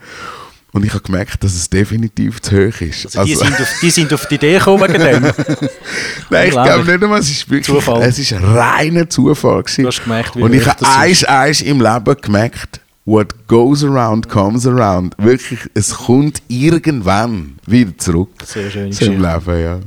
[0.72, 3.06] Und ich habe gemerkt, dass es definitiv zu hoch ist.
[3.06, 5.22] Also, die, also, sind, auf, die sind auf die Idee gekommen wegen dem?
[6.30, 8.02] Nein, ich glaube nicht einmal, es ist wirklich, Zufall.
[8.02, 9.82] es ist reiner Zufall gewesen.
[9.82, 14.28] Du hast gemerkt, wie Und ich habe eins, eins im Leben gemerkt, what goes around
[14.28, 15.14] comes around.
[15.16, 18.30] Wirklich, es kommt irgendwann wieder zurück.
[18.44, 18.92] Sehr schön.
[18.92, 19.80] So im Leben, ja.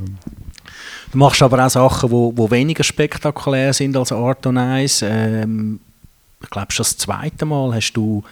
[1.12, 5.06] Du machst aber auch Sachen, die wo, wo weniger spektakulär sind als Art on Ice.
[5.08, 5.80] Ähm,
[6.42, 8.24] ich glaube, schon das zweite Mal hast du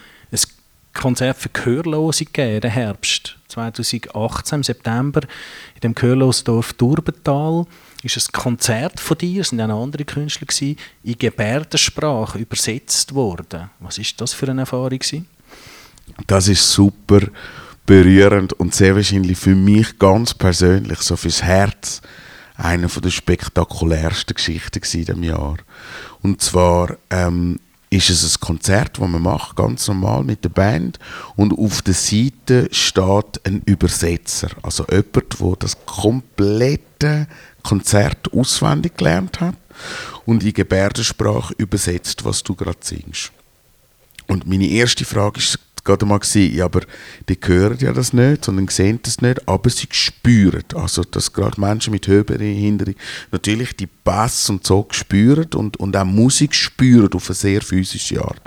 [0.92, 5.20] Konzert für Gehörlose gegeben, im Herbst 2018, im September,
[5.74, 7.66] in dem Gehörlosdorf Turbental
[8.02, 13.70] ist ein Konzert von dir, es waren auch andere Künstler, gewesen, in Gebärdensprache übersetzt worden.
[13.78, 14.98] Was ist das für eine Erfahrung?
[14.98, 15.26] Gewesen?
[16.26, 17.20] Das ist super
[17.86, 22.00] berührend und sehr wahrscheinlich für mich ganz persönlich, so fürs Herz,
[22.56, 25.56] eine der spektakulärsten Geschichten in diesem Jahr.
[26.22, 27.58] Und zwar ähm,
[27.90, 30.98] ist es ein Konzert, das man macht, ganz normal mit der Band
[31.34, 37.26] und auf der Seite steht ein Übersetzer, also jemand, der das komplette
[37.64, 39.56] Konzert auswendig gelernt hat
[40.24, 43.32] und in Gebärdensprache übersetzt, was du gerade singst.
[44.28, 45.58] Und meine erste Frage ist
[45.90, 46.82] gerade mal gewesen, ja, aber
[47.28, 51.60] die hören ja das nicht, sondern sehen das nicht, aber sie spüren, also dass gerade
[51.60, 52.94] Menschen mit Hörbehinderung
[53.32, 58.22] natürlich die Bass und so spüren und, und auch Musik spüren auf eine sehr physische
[58.22, 58.42] Art.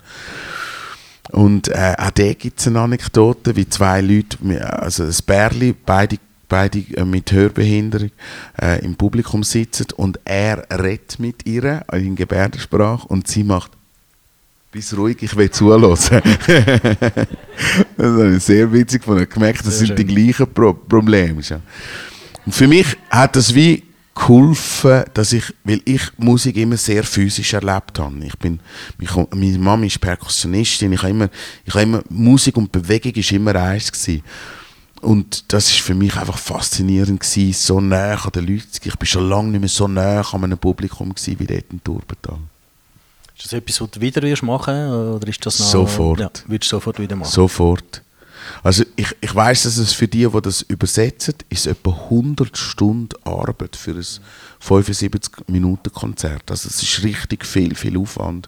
[1.32, 6.18] Und äh, auch da gibt es eine Anekdote, wie zwei Leute, also ein Bärli, beide
[6.50, 8.12] beide äh, mit Hörbehinderung
[8.62, 13.72] äh, im Publikum sitzen und er redet mit ihr in Gebärdensprache und sie macht
[14.74, 15.82] bist ruhig, ich will zuhören.
[15.98, 16.08] das
[17.98, 20.08] habe ich sehr witzig von gemerkt, das sehr sind schön.
[20.08, 21.42] die gleichen Pro Probleme.
[22.46, 23.84] Und für mich hat das wie
[24.16, 28.26] geholfen, dass ich, weil ich Musik immer sehr physisch erlebt habe.
[28.26, 28.60] Ich bin,
[29.32, 31.30] meine Mama ist Perkussionistin, ich habe immer,
[31.66, 34.24] ich habe immer, Musik und Bewegung ist immer eins gewesen.
[35.02, 38.68] Und das ist für mich einfach faszinierend gewesen, so nah an den Leuten.
[38.84, 41.84] Ich bin schon lange nicht mehr so nah an einem Publikum gewesen, wie dort in
[41.84, 42.40] Turbetal.
[43.44, 46.20] Ist das etwas, was du wieder wirst machen oder ist das noch, Sofort.
[46.22, 47.30] Ja, würdest du sofort wieder machen?
[47.30, 48.02] Sofort.
[48.64, 53.18] Also ich, ich weiß, dass es für die, die das übersetzen, ist etwa 100 Stunden
[53.26, 54.06] Arbeit für ein
[54.62, 56.50] 75 Minuten Konzert.
[56.50, 58.48] Also es ist richtig viel, viel Aufwand.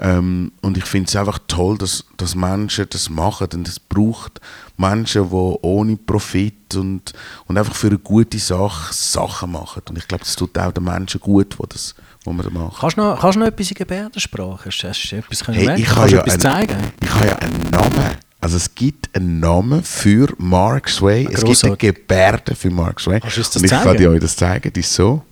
[0.00, 3.46] Ähm, und ich finde es einfach toll, dass, dass Menschen das machen.
[3.54, 4.40] Und es braucht
[4.76, 7.12] Menschen, die ohne Profit und,
[7.46, 9.82] und einfach für eine gute Sache Sachen machen.
[9.88, 11.94] Und ich glaube, das tut auch den Menschen gut, die das
[12.24, 12.80] wo man macht.
[12.80, 14.66] Kannst du noch, kannst du noch etwas in Gebärdensprache?
[14.66, 16.76] Hast, hast du etwas hey, ich kannst du ja etwas ein, zeigen?
[17.02, 18.16] Ich habe ja einen Namen.
[18.40, 21.28] Also es gibt einen Namen für Mark Sway.
[21.30, 23.20] Es gibt eine Gebärde für Mark Sway.
[23.20, 23.96] Kannst du das Und ich zeigen?
[23.96, 24.72] kann euch das zeigen.
[24.72, 25.22] Die ist so.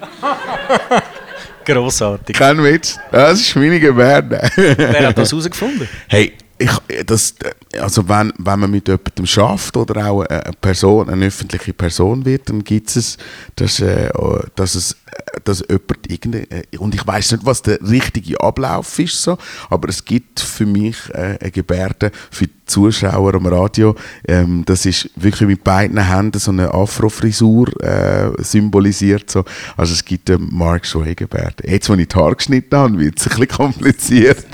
[1.64, 2.36] Grossartig.
[2.36, 2.98] Kein Witz.
[3.10, 4.48] Das ist meine Gebärde.
[4.56, 5.88] Wer hat das herausgefunden?
[6.06, 7.34] Hey, ich, das,
[7.80, 12.48] also wenn, wenn man mit jemandem schafft oder auch eine Person, eine öffentliche Person wird,
[12.48, 13.16] dann gibt es,
[13.56, 14.10] dass, äh,
[14.56, 14.96] dass es
[15.44, 19.38] dass jemand irgende, äh, und ich weiß nicht, was der richtige Ablauf ist, so,
[19.70, 23.94] aber es gibt für mich äh, eine Gebärde für die Zuschauer am Radio.
[24.26, 29.30] Ähm, das ist wirklich mit beiden Händen so eine Afro-Frisur äh, symbolisiert.
[29.30, 29.44] So.
[29.76, 31.66] Also es gibt eine Mark Sway-Gebärde.
[31.66, 34.46] Jetzt, wo ich die Haare geschnitten habe, wird es ein bisschen kompliziert.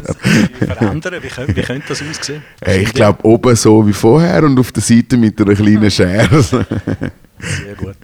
[0.59, 1.15] verändern?
[1.21, 2.43] Wie könnte, wie könnte das aussehen?
[2.65, 6.43] Äh, ich glaube, oben so wie vorher und auf der Seite mit einer kleinen Schere.
[6.43, 7.97] Sehr gut.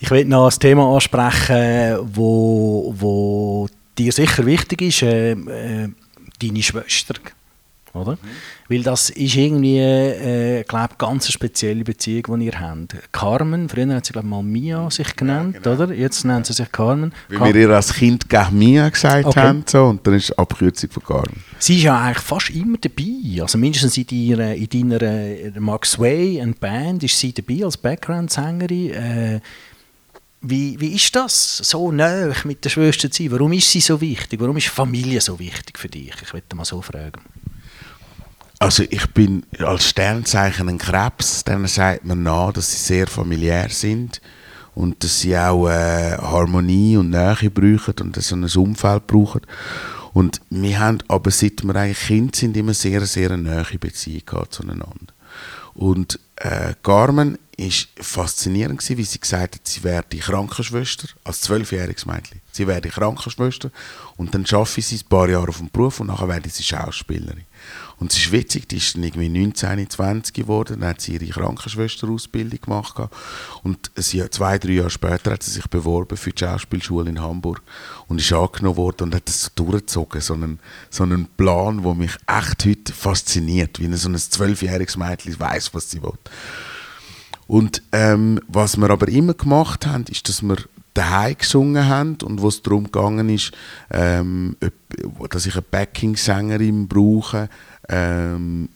[0.00, 5.88] Ich will noch ein Thema ansprechen, wo, wo dir sicher wichtig ist, äh, äh,
[6.40, 7.14] deine Schwester.
[7.92, 8.12] Oder?
[8.12, 8.18] Mhm.
[8.68, 12.94] Weil das ist irgendwie, äh, glaube ganz eine spezielle Beziehung, die ihr habt.
[13.10, 15.84] Carmen, früher hat sie glaube mal Mia sich genannt, ja, genau.
[15.84, 15.92] oder?
[15.92, 17.12] Jetzt nennt sie sich Carmen.
[17.28, 19.40] Weil Car wir ihr als Kind gleich Mia gesagt okay.
[19.40, 21.44] haben, so, und dann ist die Abkürzung von Carmen.
[21.58, 23.42] Sie ist ja eigentlich fast immer dabei.
[23.42, 27.76] Also mindestens in deiner, in deiner äh, Max Way and Band ist sie dabei als
[27.76, 28.90] Background-Sängerin.
[28.90, 29.40] Äh,
[30.42, 33.32] wie, wie ist das, so nah mit der Schwester zu sein?
[33.32, 34.40] Warum ist sie so wichtig?
[34.40, 36.14] Warum ist Familie so wichtig für dich?
[36.22, 37.20] Ich würde mal so fragen.
[38.58, 43.68] also ich bin als Sternzeichen ein Krebs, denen sagt man nach, dass sie sehr familiär
[43.70, 44.20] sind
[44.74, 49.42] und dass sie auch äh, Harmonie und Nähe brauchen und so ein Umfeld brauchen.
[50.12, 54.22] Und wir haben aber seit wir eigentlich Kind sind immer sehr, sehr eine nahe Beziehung
[54.50, 55.12] zueinander.
[55.74, 62.06] Und äh, Carmen ist faszinierend wie sie gesagt hat, sie wäre die Krankenschwester, als zwölfjähriges
[62.06, 62.40] Mädchen.
[62.52, 63.70] Sie wäre die Krankenschwester
[64.16, 67.44] und dann schaffe sie ein paar Jahre auf dem Beruf und nachher werde sie Schauspielerin.
[67.98, 71.26] Und es ist witzig, die ist dann irgendwie 19, 20 geworden, dann hat sie ihre
[71.26, 72.96] Krankenschwesterausbildung gemacht
[73.62, 77.60] und sie, zwei, drei Jahre später hat sie sich beworben für die Schauspielschule in Hamburg
[78.08, 81.94] und ist angenommen worden und hat das so durchgezogen, so einen, so einen Plan, der
[81.94, 86.14] mich echt heute fasziniert, wie so ein zwölfjähriges Mädchen weiß, was sie will.
[87.50, 90.56] Und ähm, was wir aber immer gemacht haben, ist, dass wir
[90.94, 93.50] daheim gesungen haben und wo es darum gegangen ist,
[93.90, 94.56] ähm,
[95.28, 97.48] dass ich eine Backing-Sängerin brauche,
[97.88, 98.68] ähm,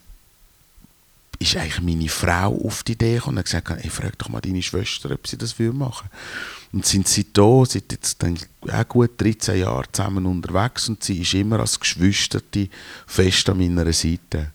[1.39, 4.41] ist eigentlich meine Frau auf die Idee gekommen und hat gesagt, hey, frag doch mal
[4.41, 6.81] deine Schwester, ob sie das machen will.
[6.81, 8.37] Und sind sie da, seit jetzt dann
[8.73, 12.69] auch gut 13 Jahre zusammen unterwegs und sie ist immer als Geschwisterte
[13.07, 14.51] fest an meiner Seite.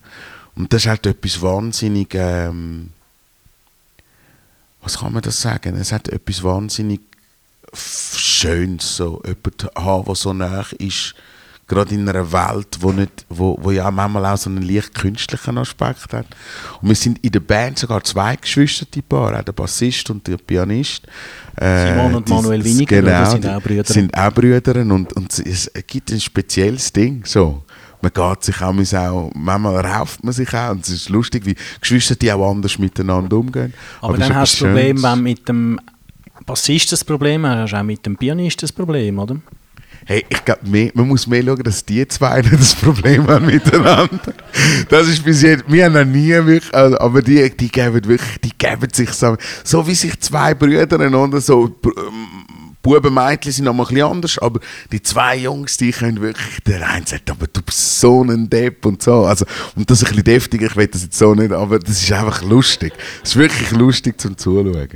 [0.55, 2.89] Und das ist halt etwas wahnsinnig, ähm,
[4.81, 5.75] was kann man das sagen?
[5.75, 7.01] Es hat etwas wahnsinnig
[7.73, 11.15] Schönes, so jemanden haben, der so nah ist,
[11.67, 15.57] gerade in einer Welt, wo, nicht, wo, wo ja manchmal auch so einen leicht künstlichen
[15.57, 16.25] Aspekt hat.
[16.81, 20.37] Und wir sind in der Band sogar zwei geschwisterte Paar, auch der Bassist und der
[20.37, 21.03] Pianist.
[21.55, 23.83] Äh, Simon und Manuel Winiger genau, sind auch Brüder.
[23.85, 27.63] sind auch Brüder und, und es gibt ein spezielles Ding, so
[28.01, 32.15] man geht sich auch, manchmal rauft man sich auch und es ist lustig, wie Geschwister
[32.15, 33.73] die auch anders miteinander umgehen.
[33.99, 35.79] Aber, Aber dann hast du das Problem, wenn mit dem
[36.45, 39.37] Bassist das Problem hast, du auch mit dem Pianist das Problem, oder?
[40.05, 44.33] Hey, ich glaube, man muss mehr schauen, dass die zwei das Problem haben miteinander.
[44.87, 48.39] Das ist bis jetzt, wir haben noch nie wirklich, also, aber die, die geben wirklich,
[48.43, 52.38] die geben sich so, so wie sich zwei Brüder einander so, ähm,
[52.81, 54.59] Buben, Mädchen sind noch mal ein bisschen anders, aber
[54.91, 58.85] die zwei Jungs, die können wirklich, der eine sagt, aber du bist so ein Depp
[58.85, 59.25] und so.
[59.25, 62.01] Also, und das ist ein bisschen deftig, ich will das jetzt so nicht, aber das
[62.01, 62.93] ist einfach lustig.
[63.23, 64.87] Es ist wirklich lustig zum Zuschauen.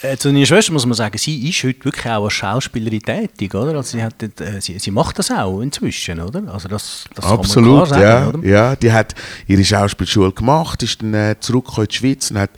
[0.00, 3.52] Äh, zu deiner Schwester muss man sagen, sie ist heute wirklich auch als Schauspielerin tätig,
[3.52, 3.74] oder?
[3.76, 6.52] Also sie, hat, äh, sie, sie macht das auch inzwischen, oder?
[6.52, 8.46] Also das, das Absolut, sagen, ja, oder?
[8.46, 8.76] ja.
[8.76, 9.16] Die hat
[9.48, 12.50] ihre Schauspielschule gemacht, ist dann äh, zurückgekommen in die Schweiz und hat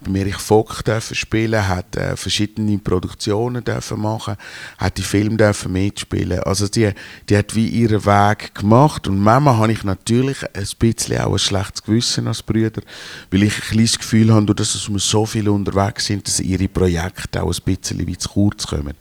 [0.00, 4.34] bei Erich Vogt dürfen spielen, hat äh, verschiedene Produktionen dürfen machen,
[4.78, 6.40] hat die Film dürfen mitspielen.
[6.40, 6.90] Also die,
[7.28, 11.38] die hat wie ihren Weg gemacht und manchmal habe ich natürlich ein bisschen auch ein
[11.38, 12.82] schlechtes Gewissen als Brüder,
[13.30, 16.87] weil ich ein kleines Gefühl habe, dass wir so viele unterwegs sind, dass ihre Projekte
[16.88, 18.94] Projekte auch ein bisschen wie zu kurz kommen.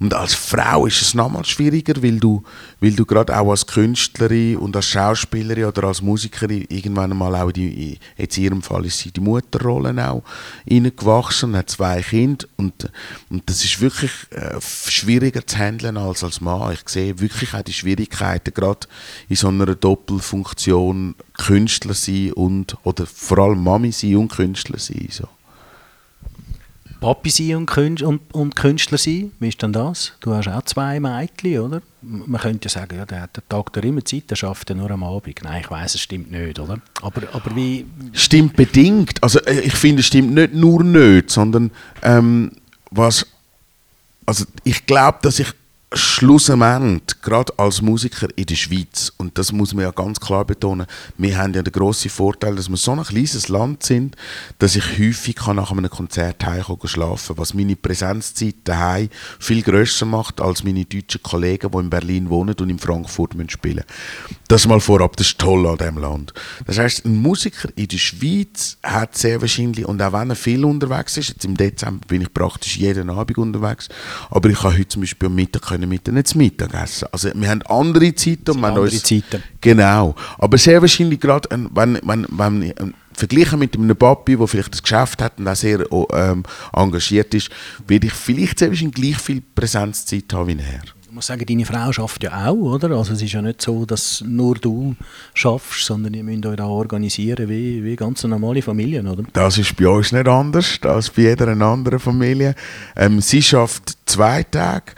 [0.00, 2.42] Und als Frau ist es nochmal schwieriger, weil du,
[2.80, 7.52] weil du gerade auch als Künstlerin und als Schauspielerin oder als Musikerin irgendwann mal auch
[7.52, 10.24] die, jetzt in ihrem Fall ist sie die Mutterrolle auch
[10.68, 12.90] reingewachsen und hat zwei Kinder und,
[13.30, 16.72] und das ist wirklich äh, schwieriger zu handeln als als Mann.
[16.72, 18.88] Ich sehe wirklich auch die Schwierigkeiten, gerade
[19.28, 25.06] in so einer Doppelfunktion Künstler sein und, oder vor allem Mami sein und Künstler sein.
[25.12, 25.28] So.
[27.02, 29.32] Papi sein und, Künstler, sein?
[29.40, 30.12] Wie ist denn das?
[30.20, 31.82] Du hast auch zwei Mädchen, oder?
[32.00, 34.76] Man könnte ja sagen, ja, der hat den Tag der immer Zeit, der schafft ja
[34.76, 35.40] nur am Abend.
[35.42, 36.80] Nein, ich weiß, es stimmt nicht, oder?
[37.02, 37.86] Aber, aber wie...
[38.12, 39.20] Stimmt bedingt.
[39.20, 41.72] Also äh, ich finde, es stimmt nicht nur nicht, sondern
[42.02, 42.52] ähm,
[42.92, 43.26] was...
[44.24, 45.48] Also ich glaube, dass ich
[45.94, 50.86] schlussendlich, gerade als Musiker in der Schweiz, und das muss man ja ganz klar betonen,
[51.18, 54.16] wir haben ja den grossen Vorteil, dass wir so ein kleines Land sind,
[54.58, 60.06] dass ich häufig kann nach einem Konzert heimkommen schlafen was meine Präsenzzeit daheim viel grösser
[60.06, 64.38] macht als meine deutschen Kollegen, die in Berlin wohnen und in Frankfurt spielen müssen.
[64.48, 66.32] Das mal vorab, das ist toll an diesem Land.
[66.66, 70.64] Das heisst, ein Musiker in der Schweiz hat sehr wahrscheinlich, und auch wenn er viel
[70.64, 73.88] unterwegs ist, jetzt im Dezember bin ich praktisch jeden Abend unterwegs,
[74.30, 77.08] aber ich kann heute zum Beispiel am Mittag können mit ihnen zu Mittag essen.
[77.12, 78.52] Also wir haben andere Zeiten.
[78.52, 79.42] Und andere uns, Zeiten.
[79.60, 80.14] Genau.
[80.38, 84.82] Aber sehr wahrscheinlich gerade, wenn, wenn, wenn ähm, verglichen mit einem Papi, der vielleicht das
[84.82, 85.80] Geschäft hat und auch sehr
[86.12, 87.50] ähm, engagiert ist,
[87.86, 90.82] werde ich vielleicht sehr wahrscheinlich gleich viel Präsenzzeit haben wie er.
[91.12, 92.92] Ich muss sagen, deine Frau schafft ja auch, oder?
[92.92, 94.96] Also es ist ja nicht so, dass nur du
[95.34, 99.22] schaffst, sondern ihr müsst euch da organisieren wie, wie ganz normale Familien, oder?
[99.34, 102.54] Das ist bei uns nicht anders als bei jeder anderen Familie.
[102.96, 104.92] Ähm, sie schafft zwei Tage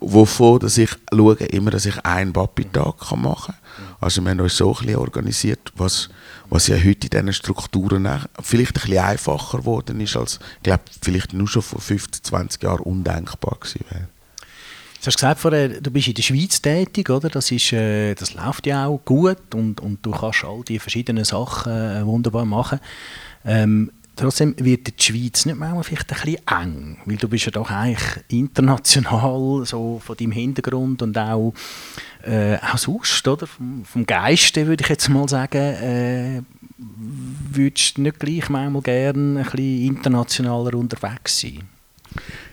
[0.00, 3.94] wovon dass ich schaue immer, dass ich einen Papi-Tag machen kann.
[4.00, 6.08] Also wir haben uns so ein bisschen organisiert, was,
[6.48, 8.08] was ja heute in diesen Strukturen
[8.42, 12.62] vielleicht ein bisschen einfacher geworden ist, als ich glaube, vielleicht nur schon vor 15, 20
[12.62, 14.08] Jahren undenkbar gewesen wäre.
[15.00, 17.30] Du hast gesagt vorher, du bist in der Schweiz tätig, oder?
[17.30, 21.24] Das, ist, äh, das läuft ja auch gut und, und du kannst all die verschiedenen
[21.24, 22.80] Sachen äh, wunderbar machen.
[23.46, 23.90] Ähm,
[24.20, 27.70] trotzdem wird die Schweiz nicht manchmal vielleicht ein bisschen eng, weil du bist ja doch
[27.70, 31.54] eigentlich international so von deinem Hintergrund und auch,
[32.22, 33.46] äh, sonst, oder?
[33.46, 36.42] Vom, vom Geiste würde ich jetzt mal sagen, äh,
[36.76, 41.68] würdest du nicht gleich manchmal gerne ein bisschen internationaler unterwegs sein?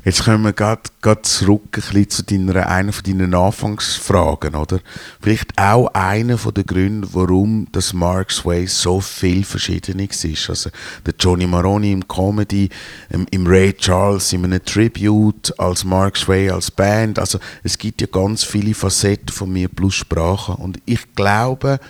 [0.07, 4.79] Jetzt kommen wir gerade zurück ein bisschen zu deiner, einer von deinen Anfangsfragen, oder?
[5.19, 10.49] Vielleicht auch einer von den Gründen, warum das Mark's Way so viel Verschiedenes ist.
[10.49, 10.69] Also
[11.05, 12.69] der Johnny Maroni im Comedy,
[13.09, 17.19] im, Ray Charles in einem Tribute, als Mark's Way als Band.
[17.19, 20.53] Also es gibt ja ganz viele Facetten von mir plus Sprache.
[20.53, 21.81] Und ich glaube,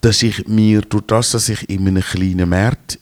[0.00, 3.00] dass ich mir, durch das, dass ich in einem kleinen Markt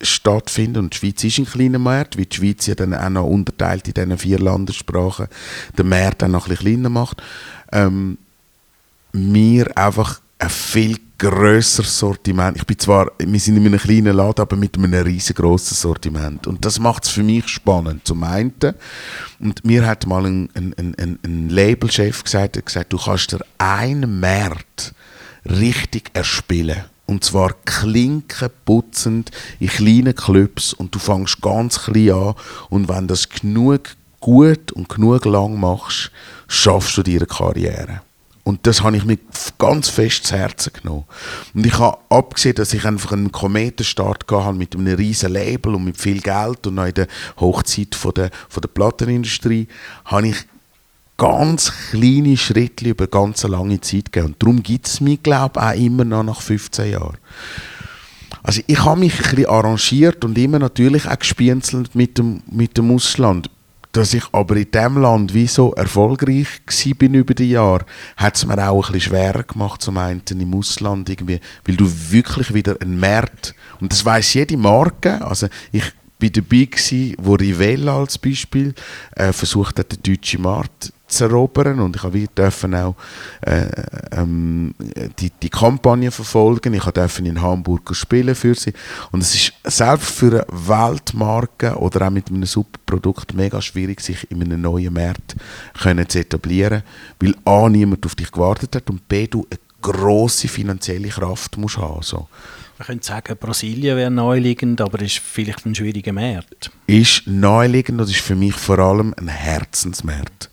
[0.00, 0.84] stattfinden.
[0.84, 3.88] Und die Schweiz ist ein kleiner Markt, weil die Schweiz ja dann auch noch unterteilt
[3.88, 5.28] in diesen vier Landessprachen
[5.76, 7.22] den Markt dann noch ein bisschen kleiner macht.
[7.72, 8.18] Ähm,
[9.12, 12.56] mir einfach ein viel grösseres Sortiment.
[12.56, 16.46] Ich bin zwar, wir sind in einem kleinen Laden, aber mit einem riesengroßen Sortiment.
[16.46, 18.54] Und das macht es für mich spannend, zum einen.
[19.40, 24.20] Und mir hat mal ein, ein, ein, ein Labelchef gesagt, gesagt, du kannst dir einen
[24.20, 24.94] Markt
[25.44, 26.84] richtig erspielen.
[27.08, 29.30] Und zwar klinkenputzend
[29.60, 32.34] in kleinen Clubs und du fängst ganz klein an
[32.68, 36.10] und wenn du das genug gut und genug lang machst,
[36.48, 38.02] schaffst du deine Karriere.
[38.44, 39.18] Und das habe ich mir
[39.58, 41.04] ganz fest zu Herzen genommen.
[41.54, 45.84] Und ich habe abgesehen, dass ich einfach einen Kometenstart hatte mit einem riesen Label und
[45.84, 47.08] mit viel Geld und noch in der
[47.40, 49.66] Hochzeit von der, von der Plattenindustrie,
[50.04, 50.36] habe ich
[51.18, 54.26] ganz kleine Schritte über ganz lange Zeit gehen.
[54.26, 57.18] Und darum gibt es mich, glaube ich, auch immer noch nach 15 Jahren.
[58.42, 62.78] Also ich habe mich ein bisschen arrangiert und immer natürlich auch gespienzelt mit dem, mit
[62.78, 63.50] dem Ausland.
[63.92, 66.46] Dass ich aber in diesem Land wie so erfolgreich
[66.98, 67.84] bin über die Jahre,
[68.16, 71.90] hat es mir auch ein bisschen schwerer gemacht, zum einen im Ausland irgendwie, weil du
[72.10, 75.84] wirklich wieder einen Markt, und das weiß jede Marke, also ich
[76.18, 78.74] bin dabei gewesen, wo Rivella als Beispiel
[79.16, 82.94] äh, versucht hat, den deutschen Markt zu erobern und ich durfte auch
[83.40, 83.66] äh,
[84.12, 84.74] ähm,
[85.18, 86.74] die, die Kampagne verfolgen.
[86.74, 88.72] Ich durfte in Hamburg spielen für sie
[89.10, 94.00] und es ist selbst für eine Weltmarke oder auch mit einem super Produkt mega schwierig,
[94.00, 95.36] sich in einem neuen Markt
[95.82, 96.82] können zu etablieren,
[97.20, 101.78] weil A, niemand auf dich gewartet hat und B, du eine grosse finanzielle Kraft musst
[101.78, 102.02] haben.
[102.02, 102.28] So.
[102.78, 106.70] Man könnte sagen, Brasilien wäre naheliegend, aber ist vielleicht ein schwieriger Markt.
[106.86, 110.48] Ist naheliegend und ist für mich vor allem ein Herzensmarkt.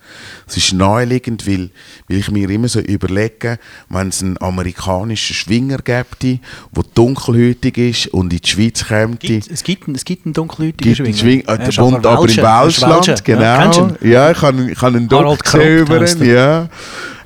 [0.48, 1.70] Es ist naheliegend, weil,
[2.08, 3.60] weil ich mir immer so überlege,
[3.90, 6.40] wenn es einen amerikanischen Schwinger gäbe, der
[6.94, 9.18] dunkelhütig ist und in die Schweiz käme.
[9.22, 11.18] es, gibt, es gibt einen dunkelhütigen Schwinger.
[11.18, 13.42] Schwing, äh, der wohnt aber im Welschland, genau.
[13.42, 16.26] Ja, ja, ich habe ich hab einen Doc gesehen über ihn.
[16.26, 16.70] Ja.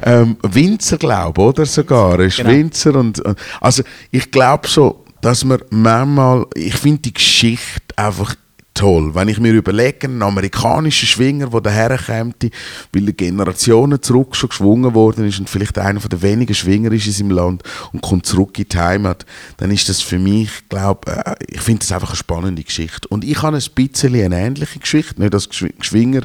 [0.01, 2.19] Ähm, Winzer, glaube oder sogar.
[2.19, 2.49] Er ist genau.
[2.49, 2.95] Winzer.
[2.95, 3.21] Und,
[3.59, 8.35] also ich glaube so, dass man manchmal, ich finde die Geschichte einfach
[8.79, 9.13] toll.
[9.13, 12.49] Wenn ich mir überlege, ein amerikanischer Schwinger, der daherkommt,
[12.93, 17.05] weil er Generationen zurück schon geschwungen worden ist und vielleicht einer der wenigen Schwinger ist
[17.05, 19.25] in seinem Land und kommt zurück in die Heimat,
[19.57, 23.05] dann ist das für mich, glaube äh, ich finde das einfach eine spannende Geschichte.
[23.09, 26.21] Und ich habe ein bisschen eine ähnliche Geschichte, nicht als Schwinger,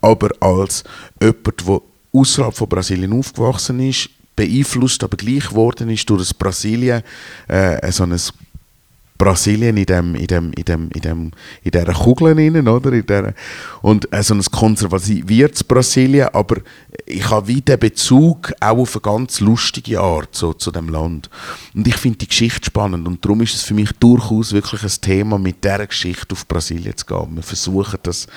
[0.00, 0.84] aber als
[1.20, 1.80] jemand, der
[2.14, 7.02] außerhalb von Brasilien aufgewachsen ist, beeinflusst, aber gleich geworden ist durch das Brasilien,
[7.48, 8.16] äh, so ein
[9.18, 12.92] Brasilien in dem, in dem, in dem, in dem, in dieser Kugel innen, oder?
[12.92, 13.34] In der,
[13.82, 16.58] und äh, so ein konservatives Brasilien, aber
[17.04, 21.28] ich habe wie den Bezug auch auf eine ganz lustige Art so, zu dem Land.
[21.74, 25.00] Und ich finde die Geschichte spannend und darum ist es für mich durchaus wirklich ein
[25.00, 27.34] Thema, mit dieser Geschichte auf Brasilien zu gehen.
[27.34, 28.28] Wir versuchen das,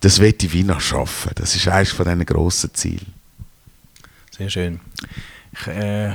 [0.00, 1.30] das will ich wie noch schaffen.
[1.36, 3.14] Das ist eines von diesen grossen Zielen.
[4.32, 4.80] Sehr schön.
[5.52, 6.12] Ich, äh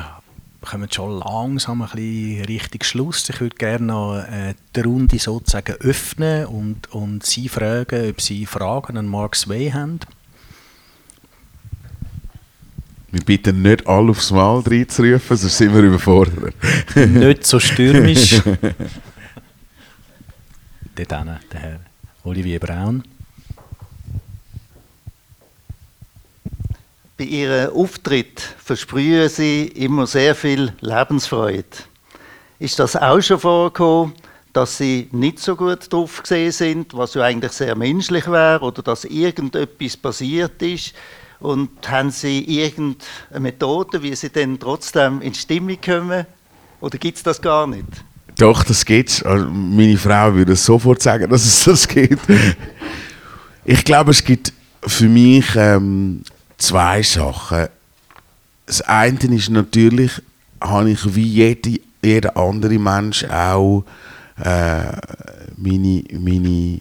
[0.62, 3.30] kommen schon langsam ein bisschen Richtung Schluss.
[3.30, 8.46] Ich würde gerne noch äh, die Runde sozusagen öffnen und, und Sie fragen, ob Sie
[8.46, 10.00] Fragen an Mark Sway haben.
[13.12, 16.54] Wir bitten nicht alle aufs Mal reinzurufen, sonst sind wir überfordert.
[16.96, 18.42] nicht so stürmisch.
[20.96, 21.80] Dort der Herr
[22.24, 23.04] Olivier Braun.
[27.20, 31.66] Bei Ihrem Auftritt versprühen Sie immer sehr viel Lebensfreude.
[32.60, 34.14] Ist das auch schon vorgekommen,
[34.54, 38.82] dass Sie nicht so gut drauf gesehen sind, was ja eigentlich sehr menschlich wäre, oder
[38.82, 40.94] dass irgendetwas passiert ist?
[41.42, 46.26] Und haben Sie irgendeine Methode, wie Sie dann trotzdem in Stimmung kommen?
[46.80, 47.84] Oder gibt es das gar nicht?
[48.38, 49.26] Doch, das geht.
[49.26, 52.20] Also, meine Frau würde sofort sagen, dass es das geht.
[53.66, 54.54] Ich glaube, es gibt
[54.88, 56.24] für mich ähm,
[56.60, 57.68] zwei Sachen.
[58.68, 60.22] Das eine ist natürlich,
[60.62, 63.84] habe ich wie jede, jeder andere Mensch auch
[64.38, 64.92] äh,
[65.58, 66.80] meine, meine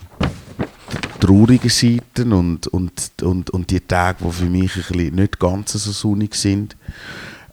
[1.21, 5.73] traurigen Seiten und, und, und, und die Tage, die für mich ein bisschen nicht ganz
[5.73, 6.77] so sonnig sind.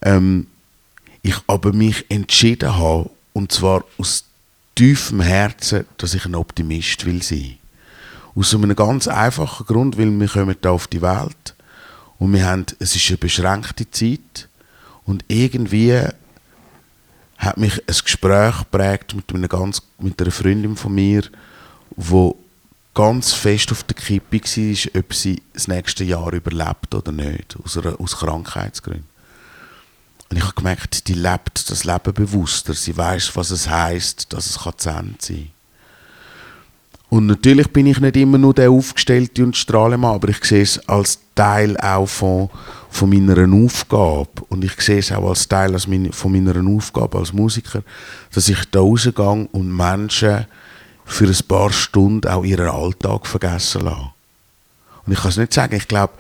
[0.01, 0.47] Ähm,
[1.21, 4.26] ich aber mich entschieden habe, und zwar aus
[4.76, 7.57] tiefem Herzen, dass ich ein Optimist will sein.
[8.36, 11.55] Aus einem ganz einfachen Grund, weil wir kommen hier auf die Welt
[12.20, 14.49] und wir haben, es ist eine beschränkte Zeit
[15.05, 16.01] und irgendwie
[17.38, 21.24] hat mich ein Gespräch geprägt mit, einer ganz, mit einer Freundin von mir,
[21.95, 22.38] wo
[22.93, 27.78] ganz fest auf der Kippe war, ob sie das nächste Jahr überlebt oder nicht, aus,
[27.78, 29.07] einer, aus Krankheitsgründen.
[30.30, 32.74] Und ich habe gemerkt, die lebt das Leben bewusster.
[32.74, 35.55] Sie weiß, was es heißt, dass es zu Ende sein kann.
[37.10, 40.80] Und natürlich bin ich nicht immer nur der Aufgestellte und Strahlemann, aber ich sehe es
[40.89, 42.49] als Teil auch von,
[42.89, 44.30] von meiner Aufgabe.
[44.49, 47.84] Und ich sehe es auch als Teil von meiner Aufgabe als Musiker,
[48.34, 50.45] dass ich da rausgehe und Menschen
[51.06, 54.12] für ein paar Stunden auch ihren Alltag vergessen lasse.
[55.06, 56.14] Und ich kann es nicht sagen, ich glaube,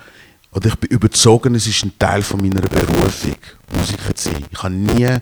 [0.51, 3.35] oder ich bin überzeugt, es ist ein Teil von meiner Berufung,
[3.75, 4.45] Musiker zu sein.
[4.49, 5.17] Ich habe nie,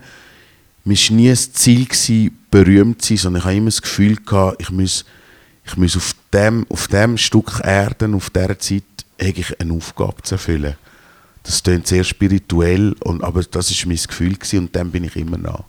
[0.84, 4.18] mir war nie das Ziel, berühmt zu sein, sondern ich habe immer das Gefühl
[4.60, 5.06] ich muss,
[5.66, 8.84] ich muss auf, dem, auf dem Stück Erde, auf dieser Zeit,
[9.18, 10.76] ich eine Aufgabe zu erfüllen.
[11.44, 15.16] Das klingt sehr spirituell, und, aber das war mein Gefühl gewesen, und dem bin ich
[15.16, 15.64] immer nach.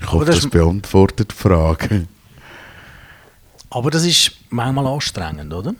[0.00, 2.06] Ich hoffe, das, das beantwortet die Frage.
[3.68, 5.74] Aber das ist manchmal anstrengend, oder?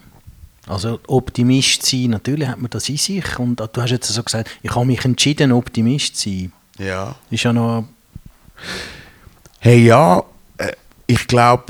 [0.67, 3.39] Also Optimist sein, natürlich hat man das in sich.
[3.39, 6.53] Und du hast jetzt so gesagt, ich habe mich entschieden, Optimist zu sein.
[6.79, 7.15] Ja.
[7.31, 7.87] Ist ja noch...
[9.59, 10.23] Hey, ja,
[10.59, 10.73] äh,
[11.07, 11.65] ich glaube,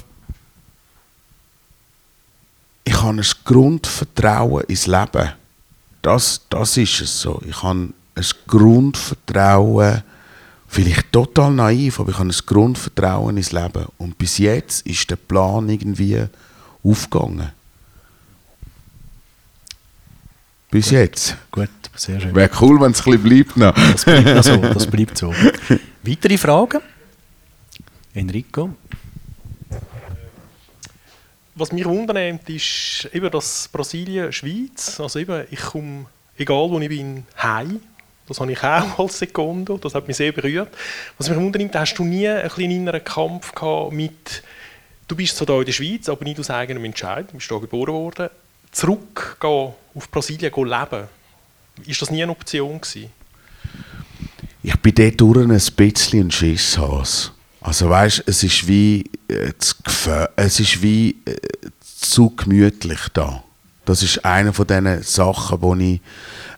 [2.84, 5.32] ich habe ein Grundvertrauen ins Leben.
[6.02, 7.40] Das, das ist es so.
[7.46, 10.02] Ich habe ein Grundvertrauen
[10.66, 13.86] vielleicht total naiv, aber ich habe ein Grundvertrauen ins Leben.
[13.98, 16.24] Und bis jetzt ist der Plan irgendwie
[16.82, 17.50] aufgegangen.
[20.70, 20.92] Bis Gut.
[20.92, 21.36] jetzt.
[21.50, 22.34] Gut, sehr schön.
[22.34, 23.74] Wäre cool, wenn es ein bisschen bleibt noch.
[23.74, 24.56] Das bleibt so.
[24.56, 25.34] Das bleibt so.
[26.04, 26.80] Weitere Fragen?
[28.14, 28.70] Enrico?
[31.60, 34.98] Was mich wundernimmt, ist eben das Brasilien, Schweiz.
[34.98, 36.06] Also eben, ich komme,
[36.38, 37.80] egal wo ich bin, heim
[38.26, 39.76] das habe ich auch als Sekunde.
[39.78, 40.72] Das hat mich sehr berührt.
[41.18, 44.42] Was mich wundert, hast du nie einen inneren Kampf gehabt mit,
[45.06, 47.60] du bist zwar hier in der Schweiz, aber nicht aus eigenem Entscheid, du bist hier
[47.60, 48.30] geboren worden,
[48.72, 51.08] zurückgehen auf Brasilien gehen leben.
[51.84, 53.10] Ist das nie eine Option gewesen?
[54.62, 57.32] Ich bin dort durch ein bisschen ein Schisshas.
[57.70, 59.52] Also weißt, es ist wie äh,
[60.34, 61.36] es ist wie äh,
[61.84, 63.44] zu gemütlich da.
[63.84, 66.00] Das ist eine von diesen Sachen, wo ich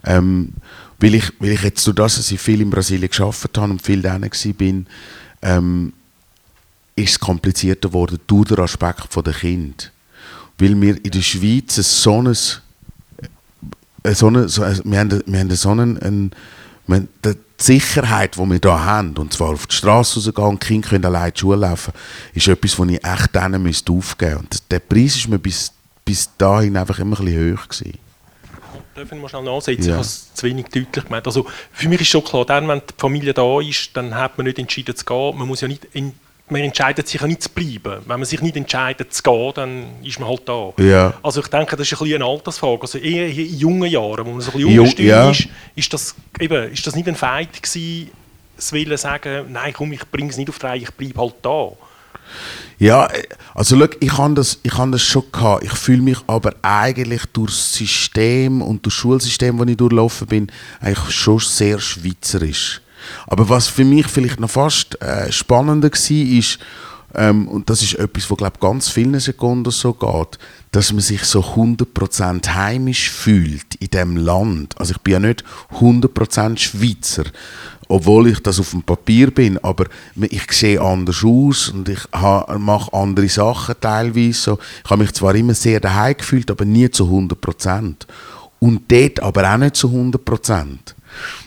[0.05, 0.53] ähm,
[0.99, 3.79] weil ich, weil ich jetzt durch das, dass ich viel in Brasilien geschafft habe und
[3.79, 4.17] viel da
[4.57, 4.87] bin,
[5.43, 5.93] ähm,
[6.95, 9.91] ist es komplizierter geworden durch den Aspekt der Kind.
[10.57, 12.35] Weil wir in der Schweiz so ein,
[14.01, 16.31] äh, so eine, so, wir haben, wir haben so einen, einen
[16.87, 17.07] wir,
[17.63, 20.89] die Sicherheit, die wir hier haben, und zwar auf die Straße rausgehen und die Kinder
[20.89, 21.93] können allein in die Schule laufen,
[22.33, 24.37] ist etwas, das ich echt denen aufgeben müsste.
[24.37, 25.71] Und der Preis war mir bis,
[26.03, 27.67] bis dahin einfach immer ein bisschen hoch.
[27.67, 27.99] Gewesen.
[28.95, 29.83] Darf ich mal schnell nachsetzen?
[29.85, 29.89] Ja.
[29.89, 31.25] Ich habe es zu wenig deutlich gemeint.
[31.25, 34.45] Also für mich ist schon klar, dann, wenn die Familie da ist, dann hat man
[34.45, 35.37] nicht entschieden zu gehen.
[35.37, 36.13] Man muss ja nicht in,
[36.49, 38.01] man entscheidet sich ja nicht zu bleiben.
[38.05, 40.73] Wenn man sich nicht entscheidet zu gehen, dann ist man halt da.
[40.77, 41.13] Ja.
[41.23, 42.81] Also ich denke, das ist ein bisschen eine Altersfrage.
[42.81, 45.29] Also eher in jungen Jahren, wo man so ein bisschen ungestüm ja.
[45.29, 48.09] ist, ist das, eben, ist das nicht ein Fight gewesen,
[48.57, 51.35] zu wollen sagen, nein, komm, ich bringe es nicht auf die Reihe, ich bleibe halt
[51.41, 51.71] da.
[52.77, 53.07] Ja,
[53.53, 55.63] also schau, ich habe das, ich hab das schon gehabt.
[55.63, 60.51] Ich fühle mich aber eigentlich durch das System und das Schulsystem, das ich durchlaufen bin,
[60.81, 62.81] eigentlich schon sehr schweizerisch.
[63.27, 66.59] Aber was für mich vielleicht noch fast äh, spannender war, ist,
[67.15, 70.39] ähm, und das ist etwas, was glaube ganz vielen Sekunden so geht,
[70.71, 74.79] dass man sich so 100% heimisch fühlt in dem Land.
[74.79, 75.43] Also ich bin ja nicht
[75.79, 77.25] 100% Schweizer,
[77.87, 79.85] obwohl ich das auf dem Papier bin, aber
[80.15, 84.33] ich sehe anders aus und ich mache andere Sachen teilweise.
[84.33, 84.59] So.
[84.83, 87.95] Ich habe mich zwar immer sehr daheim gefühlt, aber nie zu 100%
[88.59, 90.27] Und dort aber auch nicht zu 100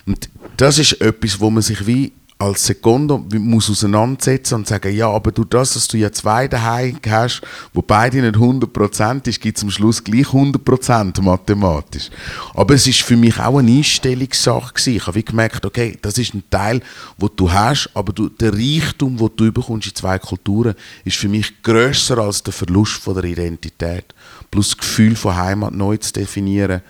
[0.07, 5.09] Und das ist etwas, wo man sich wie als Sekunde muss auseinandersetzen und sagen, ja,
[5.09, 7.40] aber du das, dass du ja zwei daheim hast,
[7.72, 12.11] wo beide nicht 100% ist, gibt es am Schluss gleich 100% mathematisch.
[12.54, 14.96] Aber es ist für mich auch eine Einstellungssache gewesen.
[14.96, 16.82] Ich habe gemerkt, okay, das ist ein Teil,
[17.16, 20.74] wo du hast, aber du, der Reichtum, wo du bekommst in zwei Kulturen,
[21.07, 24.14] ist für mich größer als der Verlust von der Identität.
[24.50, 26.82] Plus das Gefühl von Heimat neu zu definieren,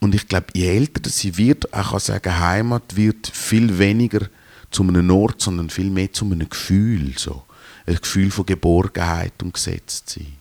[0.00, 4.28] und ich glaube, je älter sie wird, auch kann sagen, Heimat wird viel weniger
[4.70, 7.14] zu einem Ort, sondern viel mehr zu einem Gefühl.
[7.16, 7.44] So.
[7.86, 10.34] Ein Gefühl von Geborgenheit und Gesetztsein.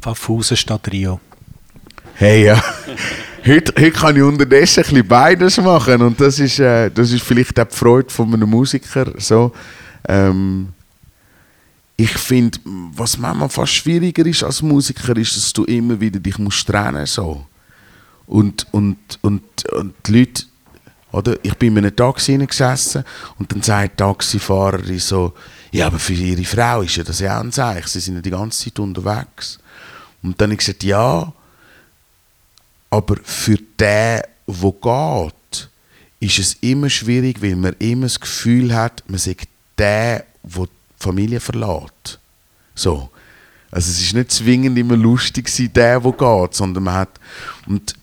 [0.00, 1.20] Pfaffhausen statt Rio.
[2.14, 2.62] Hey, ja.
[3.46, 6.02] heute, heute kann ich unterdessen ein bisschen beides machen.
[6.02, 9.12] Und das ist, äh, das ist vielleicht auch die Freude von einem Musiker.
[9.18, 9.52] So,
[10.08, 10.73] ähm,
[11.96, 16.38] ich finde, was manchmal fast schwieriger ist als Musiker, ist, dass du immer wieder dich
[16.38, 17.46] musst trennen so.
[18.26, 19.42] Und, und, und,
[19.72, 20.44] und die Leute,
[21.12, 21.36] oder?
[21.42, 23.04] Ich bin in einem Taxi gesessen
[23.38, 25.34] und dann sagt die Taxifahrerin so,
[25.70, 28.20] ja, aber für ihre Frau ist ja das ja auch ein Zeichen, sie sind ja
[28.20, 29.58] die ganze Zeit unterwegs.
[30.22, 31.32] Und dann habe ich gesagt, ja,
[32.90, 35.68] aber für den, der geht,
[36.20, 40.68] ist es immer schwierig, weil man immer das Gefühl hat, man sagt der, der
[41.04, 42.18] Familie verlässt.
[42.74, 43.10] So.
[43.70, 47.20] Also es ist nicht zwingend immer lustig sein, der, der geht, sondern man hat...
[47.66, 47.94] Und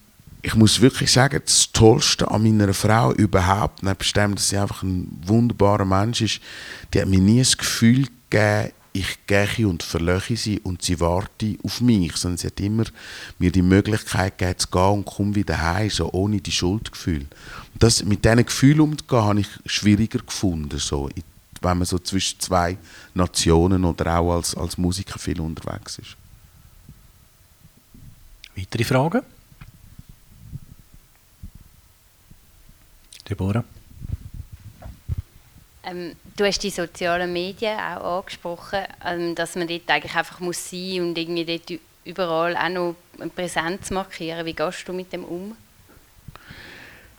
[0.44, 4.82] ich muss wirklich sagen, das Tollste an meiner Frau überhaupt, nebst dem, dass sie einfach
[4.82, 6.42] ein wunderbarer Mensch ist,
[6.94, 11.56] die hat mir nie das Gefühl gegeben, ich gehe und verlöche sie und sie warte
[11.64, 12.84] auf mich, sondern sie hat immer
[13.40, 17.28] mir die Möglichkeit gegeben, zu gehen und komme wieder heim, so ohne die Schuldgefühl.
[17.80, 21.10] Das, mit diesen Gefühlen umzugehen, habe ich schwieriger gefunden, so
[21.62, 22.78] wenn man so zwischen zwei
[23.14, 26.16] Nationen oder auch als, als Musiker viel unterwegs ist.
[28.56, 29.22] Weitere Fragen?
[33.30, 33.64] Deborah?
[35.84, 40.70] Ähm, du hast die sozialen Medien auch angesprochen, ähm, dass man dort eigentlich einfach muss
[40.70, 44.46] sein und irgendwie dort überall auch noch eine Präsenz markieren.
[44.46, 45.56] Wie gehst du mit dem um?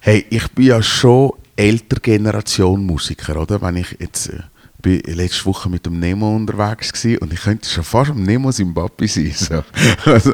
[0.04, 3.62] Hey, ich bin ja schon älter Generation Musiker, oder?
[3.62, 4.40] Wenn ich jetzt äh,
[4.82, 8.50] bin letzte Woche mit dem Nemo unterwegs gewesen, und ich könnte schon fast am Nemo
[8.50, 9.32] sein sein.
[9.32, 9.62] So.
[10.04, 10.32] Also,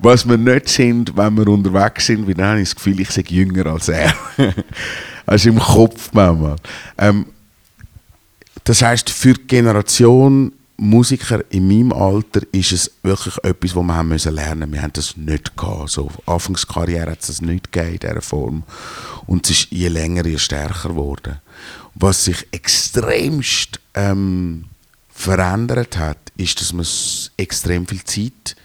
[0.00, 3.10] was wir nicht sind, wenn wir unterwegs sind, wie dann habe ich das Gefühl, ich
[3.10, 4.12] sei jünger als er.
[5.24, 6.56] also im Kopf manchmal.
[6.98, 7.24] Ähm,
[8.64, 13.94] das heißt, für die Generation Musiker in meinem Alter ist es wirklich etwas, was wir
[13.94, 14.72] haben müssen lernen.
[14.72, 15.90] Wir haben das nicht gehabt.
[15.90, 18.62] So, Anfangskarriere hat es das nicht gegeben in dieser Form.
[19.26, 21.36] Und es ist je länger, je stärker geworden.
[21.94, 24.64] Was sich extremst ähm,
[25.10, 26.86] verändert hat, ist, dass man
[27.36, 28.56] extrem viel Zeit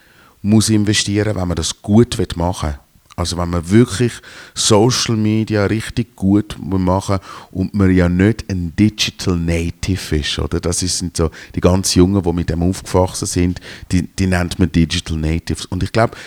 [0.42, 2.80] muss investieren, wenn man das gut machen will.
[3.16, 4.12] Also wenn man wirklich
[4.54, 7.20] Social Media richtig gut machen
[7.52, 10.60] und man ja nicht ein Digital Native ist, oder?
[10.60, 13.62] Das sind so die ganz Jungen, die mit dem aufgewachsen sind,
[13.92, 15.66] die, die nennt man Digital Natives.
[15.66, 16.18] Und ich glaube,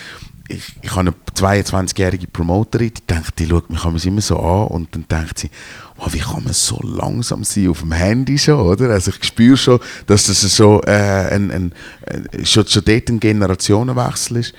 [0.48, 4.94] ich, ich habe eine 22-jährige Promoterin, die denkt, die schaut mich immer so an und
[4.94, 5.50] dann denkt sie,
[5.98, 8.88] oh, wie kann man so langsam sein auf dem Handy schon, oder?
[8.90, 11.72] Also ich spüre schon, dass das so äh, ein, ein,
[12.06, 14.54] ein, schon, schon dort ein Generationenwechsel ist.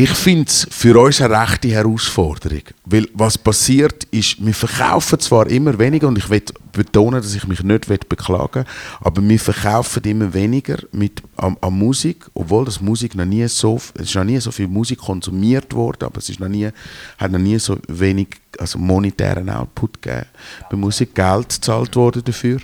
[0.00, 2.62] Ich finde es für uns eine rechte Herausforderung.
[2.84, 7.48] Weil was passiert ist, wir verkaufen zwar immer weniger, und ich will betonen, dass ich
[7.48, 8.64] mich nicht beklagen will,
[9.00, 13.80] aber wir verkaufen immer weniger mit, an, an, Musik, obwohl das Musik noch nie so,
[13.94, 16.70] es ist noch nie so viel Musik konsumiert worden, aber es ist noch nie,
[17.18, 20.26] hat noch nie so wenig also monetären Output gegeben.
[20.70, 22.60] Bei Musik Geld gezahlt worden dafür.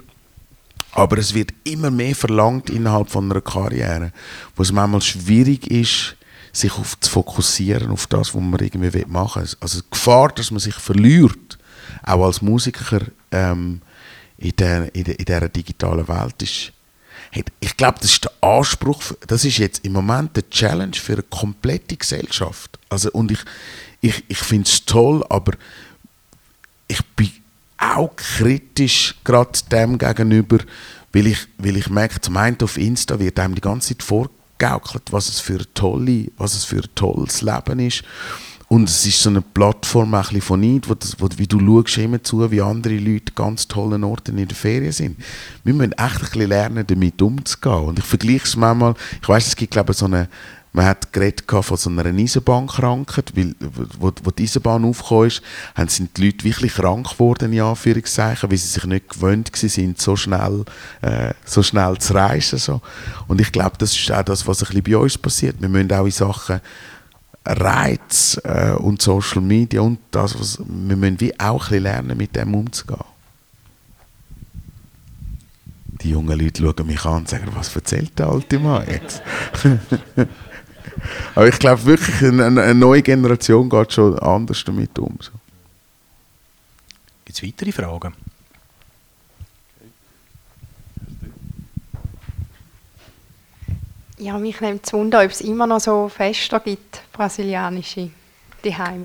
[0.92, 4.12] Aber es wird immer mehr verlangt innerhalb von einer Karriere,
[4.54, 6.14] wo es manchmal schwierig ist,
[6.54, 9.56] sich auf zu fokussieren auf das, was man irgendwie machen will.
[9.60, 11.58] Also die Gefahr, dass man sich verliert,
[12.04, 13.00] auch als Musiker
[13.30, 13.82] ähm,
[14.38, 16.72] in, der, in, der, in dieser digitalen Welt ist,
[17.58, 21.22] ich glaube, das ist der Anspruch, das ist jetzt im Moment der Challenge für eine
[21.24, 22.78] komplette Gesellschaft.
[22.88, 23.40] Also, und ich,
[24.00, 25.54] ich, ich finde es toll, aber
[26.86, 27.32] ich bin
[27.76, 30.58] auch kritisch gerade dem gegenüber,
[31.12, 34.43] weil ich, weil ich merke, zum einen auf Insta wird einem die ganze Zeit vorgegeben,
[34.58, 38.02] vorgaukelt, was es für ein, tolle, was es für ein tolles Leben ist.
[38.68, 42.22] Und es ist so eine Plattform ein von Neid, wo, wo wie du schaust immer
[42.22, 45.18] zu, wie andere Leute ganz tollen Orten in der Ferien sind.
[45.64, 47.84] Wir müssen echt ein bisschen lernen, damit umzugehen.
[47.84, 50.28] Und ich vergleiche es manchmal, ich weiß, es gibt glaube ich so eine
[50.74, 53.54] man hat geredet von so einer Eisenbahnkrankheit, weil,
[54.00, 55.42] wo, wo die Eisenbahn aufgekommen ist,
[55.86, 60.16] sind die Leute wirklich krank geworden, in Anführungszeichen, weil sie sich nicht gewöhnt waren, so
[60.16, 60.64] schnell,
[61.00, 62.58] äh, so schnell zu reisen.
[62.58, 62.80] So.
[63.28, 65.60] Und ich glaube, das ist auch das, was ein bisschen bei uns passiert.
[65.60, 66.60] Wir müssen auch in Sachen
[67.46, 72.16] Reiz äh, und Social Media und das, was, wir müssen wie auch ein bisschen lernen,
[72.16, 72.98] mit dem umzugehen.
[76.02, 79.22] Die jungen Leute schauen mich an und sagen, was erzählt der alte Mann jetzt?
[81.34, 85.16] Aber ich glaube wirklich, eine, eine, neue Generation geht schon anders damit um.
[85.20, 85.32] So.
[87.24, 88.14] Gibt es weitere Fragen?
[94.18, 98.10] Ja, mich nimmt es Wunder, ob es immer noch so Feste gibt, brasilianische,
[98.64, 99.04] die Heime.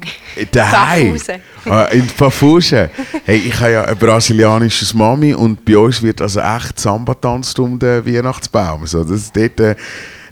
[0.52, 1.20] Daheim?
[1.66, 2.90] Ah, in Pfaffhausen?
[3.26, 7.58] Hey, ich habe ja ein brasilianisches Mami und bei uns wird also echt Samba tanzt
[7.60, 8.86] um den Weihnachtsbaum.
[8.86, 9.76] So, das, dort, äh,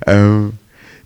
[0.05, 0.53] ähm,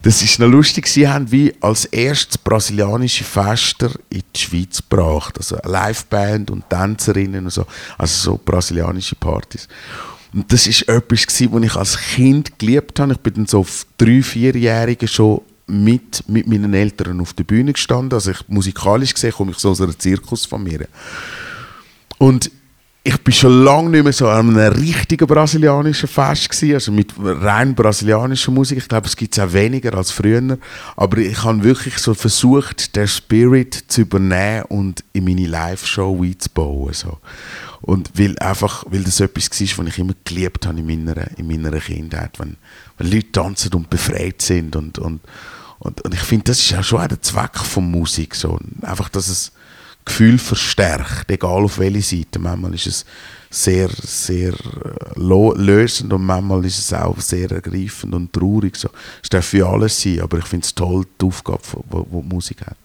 [0.02, 5.38] das ist noch lustig, sie haben wie als erstes brasilianische Fester in die Schweiz gebracht.
[5.38, 7.66] Also eine Liveband und Tänzerinnen und so.
[7.97, 9.68] Also so brasilianische Partys.
[10.34, 13.14] Und das ist etwas, was ich als Kind geliebt habe.
[13.14, 17.74] Ich bin dann so auf drei, vierjährigen schon mit, mit meinen Eltern auf der Bühne
[17.74, 18.14] gestanden.
[18.14, 20.88] Also ich, musikalisch gesehen komme ich so aus einer Zirkusfamilie.
[22.18, 22.49] Und
[23.04, 27.14] ich bin schon lange nicht mehr so an einem richtigen brasilianischen Fest gewesen, also mit
[27.18, 28.78] rein brasilianischer Musik.
[28.78, 30.60] Ich glaube, es gibt es auch weniger als früher.
[30.95, 36.93] Aber ich habe wirklich so versucht, den Spirit zu übernehmen und in meine Live-Show einzubauen.
[36.93, 37.18] So.
[37.82, 41.47] Und weil einfach, weil das etwas war, was ich immer geliebt habe in meiner, in
[41.47, 42.38] meiner Kindheit.
[42.38, 42.56] Wenn,
[42.99, 44.76] wenn Leute tanzen und befreit sind.
[44.76, 45.22] Und, und,
[45.80, 48.36] und, und ich finde, das ist auch schon der Zweck von Musik.
[48.36, 48.60] So.
[48.84, 49.52] Einfach, dass es
[50.06, 52.39] Gefühl verstärkt, egal auf welche Seite.
[52.39, 53.06] Manchmal ist es
[53.49, 58.76] sehr, sehr äh, lösend und manchmal ist es auch sehr ergreifend und traurig.
[58.76, 58.89] So.
[59.22, 61.60] Es darf für alles sein, aber ich finde es toll, die Aufgabe,
[61.91, 62.78] die, die Musik hat.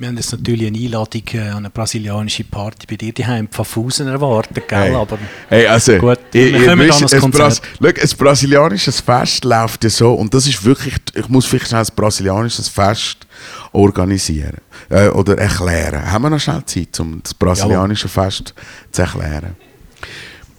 [0.00, 3.48] Wir haben jetzt natürlich eine Einladung äh, an eine brasilianische Party bei dir daheim in
[3.48, 4.78] Pfaffhausen erwartet, gell?
[4.78, 4.94] Hey.
[4.94, 5.18] aber
[5.48, 7.62] hey, also, gut, wir kommen dann ans Konzert.
[7.80, 11.80] Bras ein brasilianisches Fest läuft ja so und das ist wirklich, ich muss vielleicht schnell
[11.80, 13.26] ein brasilianisches Fest
[13.72, 16.08] organisieren äh, oder erklären.
[16.08, 18.22] Haben wir noch schnell Zeit, um das brasilianische ja.
[18.22, 18.54] Fest
[18.92, 19.56] zu erklären?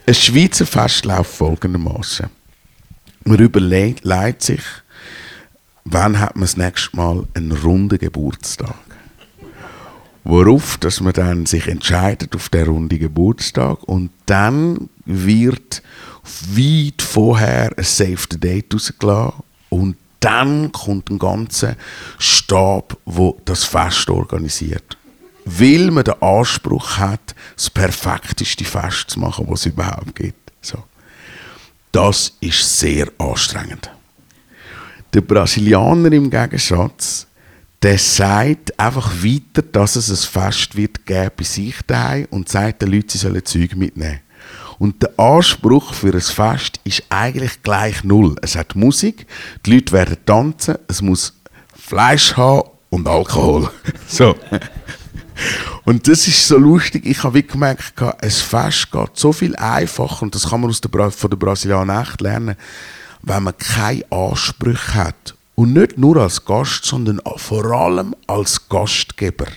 [0.06, 2.28] Ein Schweizer Fest läuft folgendermaßen.
[3.24, 4.64] Man überlegt sich,
[5.86, 8.89] wann hat man das nächste Mal einen runden Geburtstag?
[10.24, 15.82] Worauf dass man dann sich entscheidet auf der runde Geburtstag und dann wird
[16.24, 21.76] weit vorher ein Save the Date rausgelassen und dann kommt ein ganzer
[22.18, 24.98] Stab, wo das Fest organisiert.
[25.46, 30.52] Weil man den Anspruch hat, das perfekteste Fest zu machen, was es überhaupt gibt.
[30.62, 30.84] So.
[31.92, 33.90] Das ist sehr anstrengend.
[35.14, 37.26] Der Brasilianer im Gegensatz
[37.82, 42.82] der sagt einfach weiter, dass es ein Fest wird geben bei sich daheim und sagt
[42.82, 44.20] den Leuten, sie sollen Zeug mitnehmen.
[44.80, 48.36] Und der Anspruch für ein Fest ist eigentlich gleich null.
[48.42, 49.28] Es hat Musik,
[49.66, 51.38] die Leute werden tanzen, es muss
[51.74, 53.70] Fleisch haben und Alkohol.
[54.08, 54.36] so.
[55.86, 57.06] Und das ist so lustig.
[57.06, 61.12] Ich habe gemerkt, ein Fest geht so viel einfacher und das kann man aus der,
[61.12, 62.56] von den Brasilianern echt lernen,
[63.22, 69.48] wenn man keine Ansprüche hat und nicht nur als Gast, sondern vor allem als Gastgeber.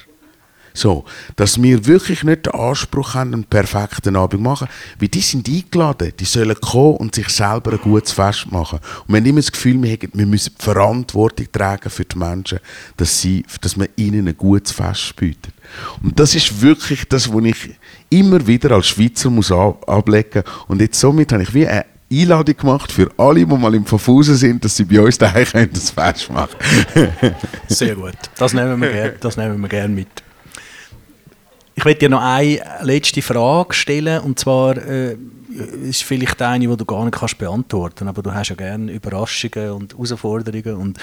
[0.75, 1.05] So,
[1.37, 4.67] dass wir wirklich nicht den Anspruch haben, einen perfekten Abend machen,
[4.99, 8.81] weil die sind eingeladen, die sollen kommen und sich selber ein gutes Fest machen.
[9.07, 12.19] Und wir haben immer das Gefühl, wir, haben, wir müssen die Verantwortung tragen für die
[12.19, 12.59] Menschen,
[12.97, 15.55] dass, sie, dass man ihnen ein gutes Fest bietet.
[16.03, 17.71] Und das ist wirklich das, was ich
[18.11, 20.43] immer wieder als Schweizer muss ablegen.
[20.67, 21.85] Und jetzt somit habe ich wie eine
[22.21, 25.71] Einladung gemacht für alle, die mal im Verfusen sind, dass sie bei uns daheim können,
[25.73, 26.57] das Fest machen
[27.69, 28.15] Sehr gut.
[28.37, 29.37] Das nehmen wir gerne, das
[29.89, 30.09] mit.
[31.75, 35.17] Ich möchte dir noch eine letzte Frage stellen und zwar äh,
[35.89, 39.71] ist vielleicht eine, die du gar nicht kannst beantworten, aber du hast ja gerne Überraschungen
[39.71, 40.99] und Herausforderungen und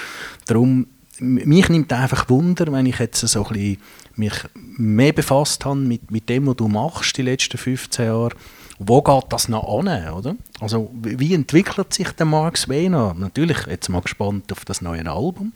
[0.46, 0.88] darum
[1.20, 3.78] mich nimmt einfach Wunder, wenn ich jetzt so ein bisschen
[4.16, 8.32] mich mehr befasst habe mit, mit dem, was du machst die letzten 15 Jahre
[8.80, 10.36] wo geht das noch an, oder?
[10.62, 13.14] Also wie entwickelt sich der Mark Svena?
[13.14, 15.52] Natürlich, jetzt mal gespannt auf das neue Album.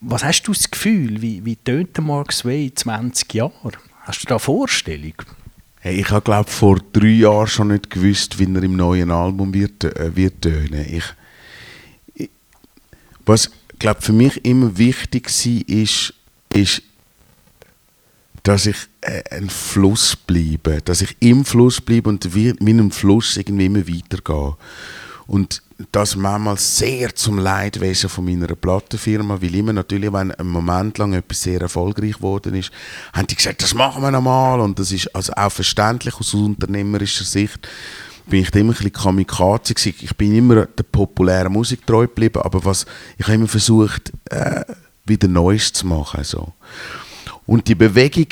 [0.00, 3.52] Was hast du das Gefühl, wie, wie tönt der Mark Sway in 20 Jahren?
[4.00, 5.12] Hast du da eine Vorstellung?
[5.80, 9.52] Hey, ich habe glaube vor drei Jahren schon nicht gewusst, wie er im neuen Album
[9.52, 10.86] wird, äh, wird tönen.
[10.90, 11.04] Ich,
[12.14, 12.30] ich,
[13.26, 16.14] was glaube für mich immer wichtig war, ist,
[16.54, 16.82] ist
[18.42, 18.76] dass ich
[19.30, 24.56] ein Fluss bleibe, dass ich im Fluss bleibe und mit einem Fluss irgendwie immer weitergehe.
[25.26, 25.62] Und
[25.92, 31.12] das manchmal sehr zum Leidwesen von meiner Plattenfirma, weil immer natürlich, wenn ein Moment lang
[31.12, 32.72] etwas sehr erfolgreich geworden ist,
[33.12, 37.24] haben die gesagt, das machen wir nochmal und das ist also auch verständlich aus unternehmerischer
[37.24, 37.68] Sicht
[38.28, 39.94] bin ich immer ein bisschen kamikaze gewesen.
[40.00, 42.84] Ich bin immer der populären Musik treu geblieben, aber was,
[43.16, 44.64] ich habe immer versucht, äh,
[45.06, 46.24] wieder Neues zu machen.
[46.24, 46.52] So.
[47.46, 48.26] Und die Bewegung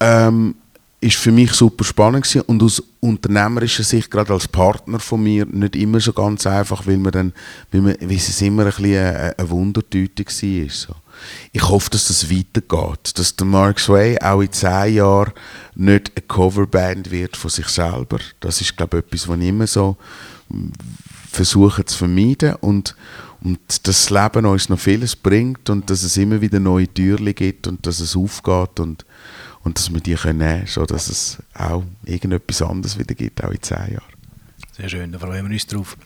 [0.00, 0.54] ähm,
[1.00, 5.46] ist für mich super spannend gewesen und aus unternehmerischer Sicht, gerade als Partner von mir,
[5.46, 7.32] nicht immer so ganz einfach, weil, man dann,
[7.70, 10.70] weil, man, weil es immer ein bisschen eine, eine Wundertüte war.
[10.70, 10.94] So.
[11.52, 15.32] Ich hoffe, dass das weitergeht, dass der Mark Sway auch in zehn Jahren
[15.74, 18.18] nicht eine Coverband wird von sich selber.
[18.40, 19.96] Das ist, glaube ich, etwas, was ich immer so
[21.30, 22.96] versuchen zu vermeiden und,
[23.42, 27.66] und das Leben uns noch vieles bringt und dass es immer wieder neue Türen gibt
[27.66, 29.04] und dass es aufgeht und,
[29.66, 33.60] und dass wir die können können, dass es auch irgendetwas anderes wieder gibt, auch in
[33.60, 34.12] zehn Jahren.
[34.76, 35.96] Sehr schön, da freuen wir uns drauf.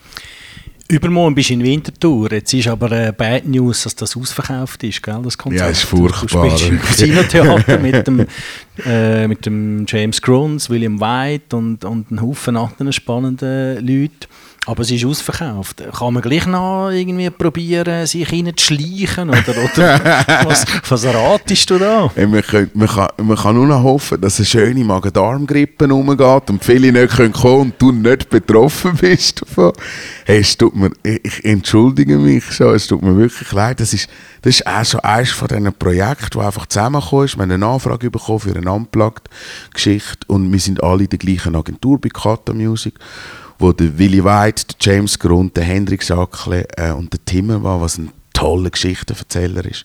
[0.88, 2.32] Übermorgen bist du in Winterthur.
[2.32, 5.60] Jetzt ist aber äh, Bad News, dass das ausverkauft ist, gell, das Konzert.
[5.60, 6.48] Ja, ist furchtbar.
[6.48, 8.26] Du spielst im Casino-Theater mit, dem,
[8.86, 14.26] äh, mit dem James Gruns, William White und, und einem Haufen anderen spannenden Leuten.
[14.66, 15.82] Aber es ist ausverkauft.
[15.98, 19.30] Kann man gleich noch irgendwie probieren, sich reinzuschleichen?
[19.30, 22.10] Oder, oder was, was ratest du da?
[22.14, 26.50] Hey, man, kann, man, kann, man kann nur noch hoffen, dass eine schöne Magen-Darm-Grippe rumgeht
[26.50, 29.72] und viele nicht kommen können und du nicht betroffen bist davon.
[30.26, 33.80] Hey, es tut mir, ich entschuldige mich schon, es tut mir wirklich leid.
[33.80, 34.10] Das ist,
[34.42, 37.38] das ist auch so eines von diesen Projekten, die einfach zusammengekommen ist.
[37.38, 41.56] Wir haben eine Anfrage bekommen für eine Unplugged-Geschichte und wir sind alle in der gleichen
[41.56, 42.94] Agentur bei Kata Music
[43.60, 47.80] wo der Willy White, der James Grund, der Hendrik Sackle äh, und der Timmer war,
[47.80, 49.84] was ein toller Geschichtenverzähler ist.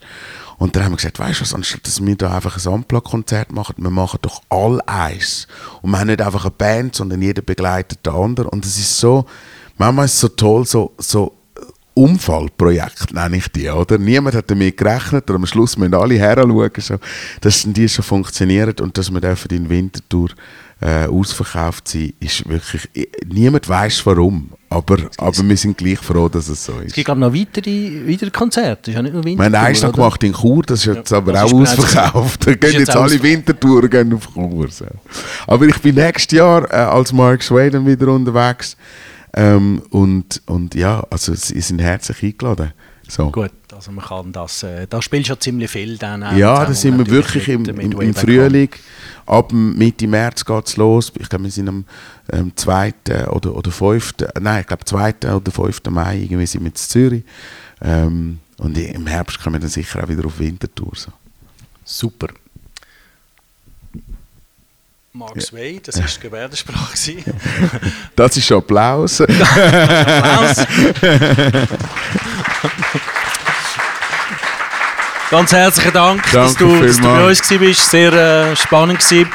[0.57, 3.51] Und dann haben wir gesagt, weißt du was, anstatt dass wir da einfach ein Unplugged-Konzert
[3.51, 5.47] machen, wir machen doch all eins.
[5.81, 8.49] Und wir haben nicht einfach eine Band, sondern jeder begleitet den anderen.
[8.49, 9.25] Und es ist so,
[9.77, 11.35] manchmal ist es so toll, so, so
[11.93, 13.97] Unfallprojekt nenne ich die, oder?
[13.97, 16.95] Niemand hat damit gerechnet, aber am Schluss müssen alle heranschauen, so,
[17.39, 20.29] dass die schon funktionieren und dass wir dürfen in Winterthur
[20.81, 22.89] äh, ausverkauft sein, ist wirklich,
[23.25, 26.87] niemand weiß warum, aber, aber wir sind gleich froh, dass es so ist.
[26.87, 29.51] Es gibt glaube noch weitere, weitere Konzerte, ist ja nicht nur Winterthur.
[29.51, 32.45] Wir haben eins noch gemacht in Chur, das ist jetzt ja, aber auch ausverkauft.
[32.45, 34.69] Da gehen jetzt alle Wintertouren gehen auf Chur.
[34.69, 34.85] So.
[35.47, 38.75] Aber ich bin nächstes Jahr äh, als Mark Swaden wieder unterwegs
[39.33, 42.73] ähm, und, und ja, also sie sind herzlich eingeladen.
[43.07, 43.31] So.
[43.31, 46.31] Gut, also man kann das, äh, da spielst du ja ziemlich viel dann auch.
[46.33, 48.69] Ja, da sind wir wirklich im, im, im Frühling.
[49.25, 51.11] Ab Mitte März geht es los.
[51.19, 51.85] Ich glaube, wir sind am
[52.31, 52.93] ähm, 2.
[53.29, 54.13] oder, oder 5.
[54.39, 55.15] Nein, ich glaube 2.
[55.35, 55.81] oder 5.
[55.89, 57.23] Mai irgendwie sind wir in Zürich.
[57.81, 60.93] Ähm, und im Herbst kommen wir dann sicher auch wieder auf Wintertour.
[60.95, 61.11] So.
[61.83, 62.27] Super.
[65.11, 66.93] Mark Sway, das war die Gebärdensprache.
[68.15, 69.21] das ist Applaus.
[69.21, 70.65] Applaus.
[75.35, 77.91] Ganz herzlichen Dank, Danke dass, du, dass du bei uns warst.
[77.91, 79.29] Sehr äh, spannend gewesen.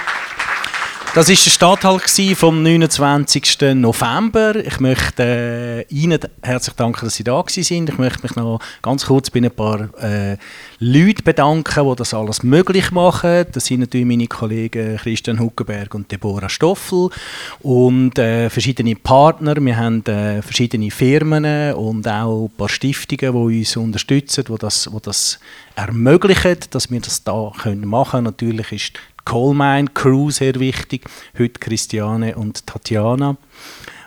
[1.12, 3.74] Das war der Stadthalt vom 29.
[3.74, 4.54] November.
[4.54, 7.88] Ich möchte äh, Ihnen herzlich danken, dass Sie da sind.
[7.88, 10.36] Ich möchte mich noch ganz kurz bei ein paar äh,
[10.78, 13.46] Leuten bedanken, die das alles möglich machen.
[13.50, 17.10] Das sind natürlich meine Kollegen Christian Huckenberg und Deborah Stoffel
[17.58, 19.56] und äh, verschiedene Partner.
[19.56, 24.88] Wir haben äh, verschiedene Firmen und auch ein paar Stiftungen, die uns unterstützen, die das,
[24.88, 25.40] die das
[25.74, 28.24] ermöglichen, dass wir das da machen können.
[28.24, 28.92] Natürlich ist
[29.24, 31.09] Coalmine Crew sehr wichtig.
[31.38, 33.36] Heute Christiane und Tatjana,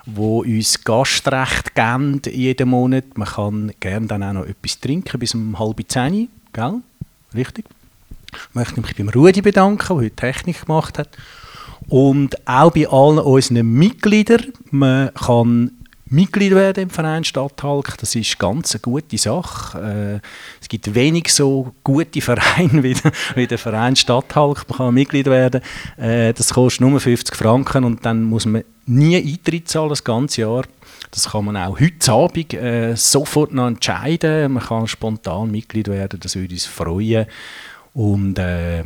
[0.06, 3.16] wo uns Gastrecht geben jeden Monat.
[3.16, 6.80] Man kann gerne dann auch noch etwas trinken bis um halb zehn, gell?
[7.34, 7.66] Richtig?
[8.32, 11.10] Ich möchte mich beim Rudi bedanken, der heute Technik gemacht hat.
[11.88, 14.52] Und auch bei allen unseren Mitgliedern.
[14.70, 15.70] Man kann
[16.06, 17.96] Mitglied werden im Verein Stadthalk.
[17.98, 20.20] Das ist ganz eine gute Sache.
[20.64, 24.66] Es gibt wenig so gute Vereine wie, der, wie der Verein Stadthalk.
[24.66, 25.60] Man kann Mitglied werden.
[25.98, 30.40] Äh, das kostet nur 50 Franken und dann muss man nie Eintritt zahlen, das ganze
[30.40, 30.64] Jahr.
[31.10, 34.52] Das kann man auch heute Abend äh, sofort noch entscheiden.
[34.52, 37.26] Man kann spontan Mitglied werden, das würde uns freuen.
[37.92, 38.84] Und äh,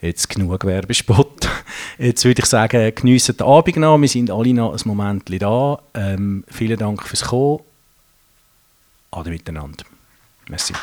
[0.00, 1.48] Jetzt genug Werbespot.
[1.98, 3.98] Jetzt würde ich sagen, geniessen den Abend noch.
[3.98, 5.80] Wir sind alle noch ein Moment da.
[5.94, 7.60] Ähm, vielen Dank fürs Kommen.
[9.10, 9.84] Ade miteinander.
[10.48, 10.74] Merci.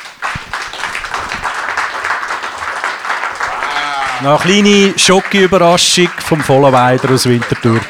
[4.22, 7.80] Noch eine kleine Schoki-Überraschung vom Vollenweider aus Winterthur.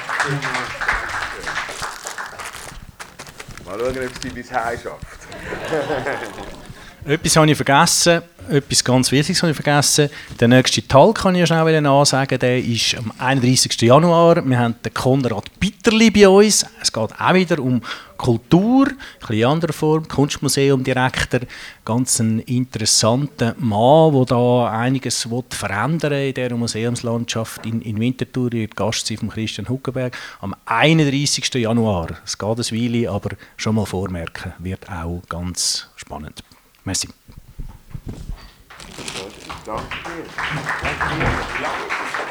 [3.64, 5.06] Mal schauen, ob sie bis heim schafft.
[7.04, 10.10] Etwas habe ich vergessen etwas ganz Wichtiges habe ich vergessen.
[10.38, 13.80] Der nächste Tag kann ich ja schnell ansagen, der ist am 31.
[13.82, 14.44] Januar.
[14.44, 16.66] Wir haben den Konrad Bitterli bei uns.
[16.80, 17.80] Es geht auch wieder um
[18.16, 21.40] Kultur, ein bisschen andere Form, Kunstmuseum-Direktor,
[21.84, 28.52] ganz ein interessanter Mann, der da einiges verändern will in dieser Museumslandschaft in, in Winterthur.
[28.52, 31.54] wird Gast sein von Christian Huckenberg am 31.
[31.54, 32.08] Januar.
[32.24, 36.42] Es geht ein Weile, aber schon mal vormerken, wird auch ganz spannend.
[36.84, 37.08] Merci.
[38.96, 39.30] Danke dir.
[39.66, 41.62] Danke dir.
[41.62, 42.29] Ja.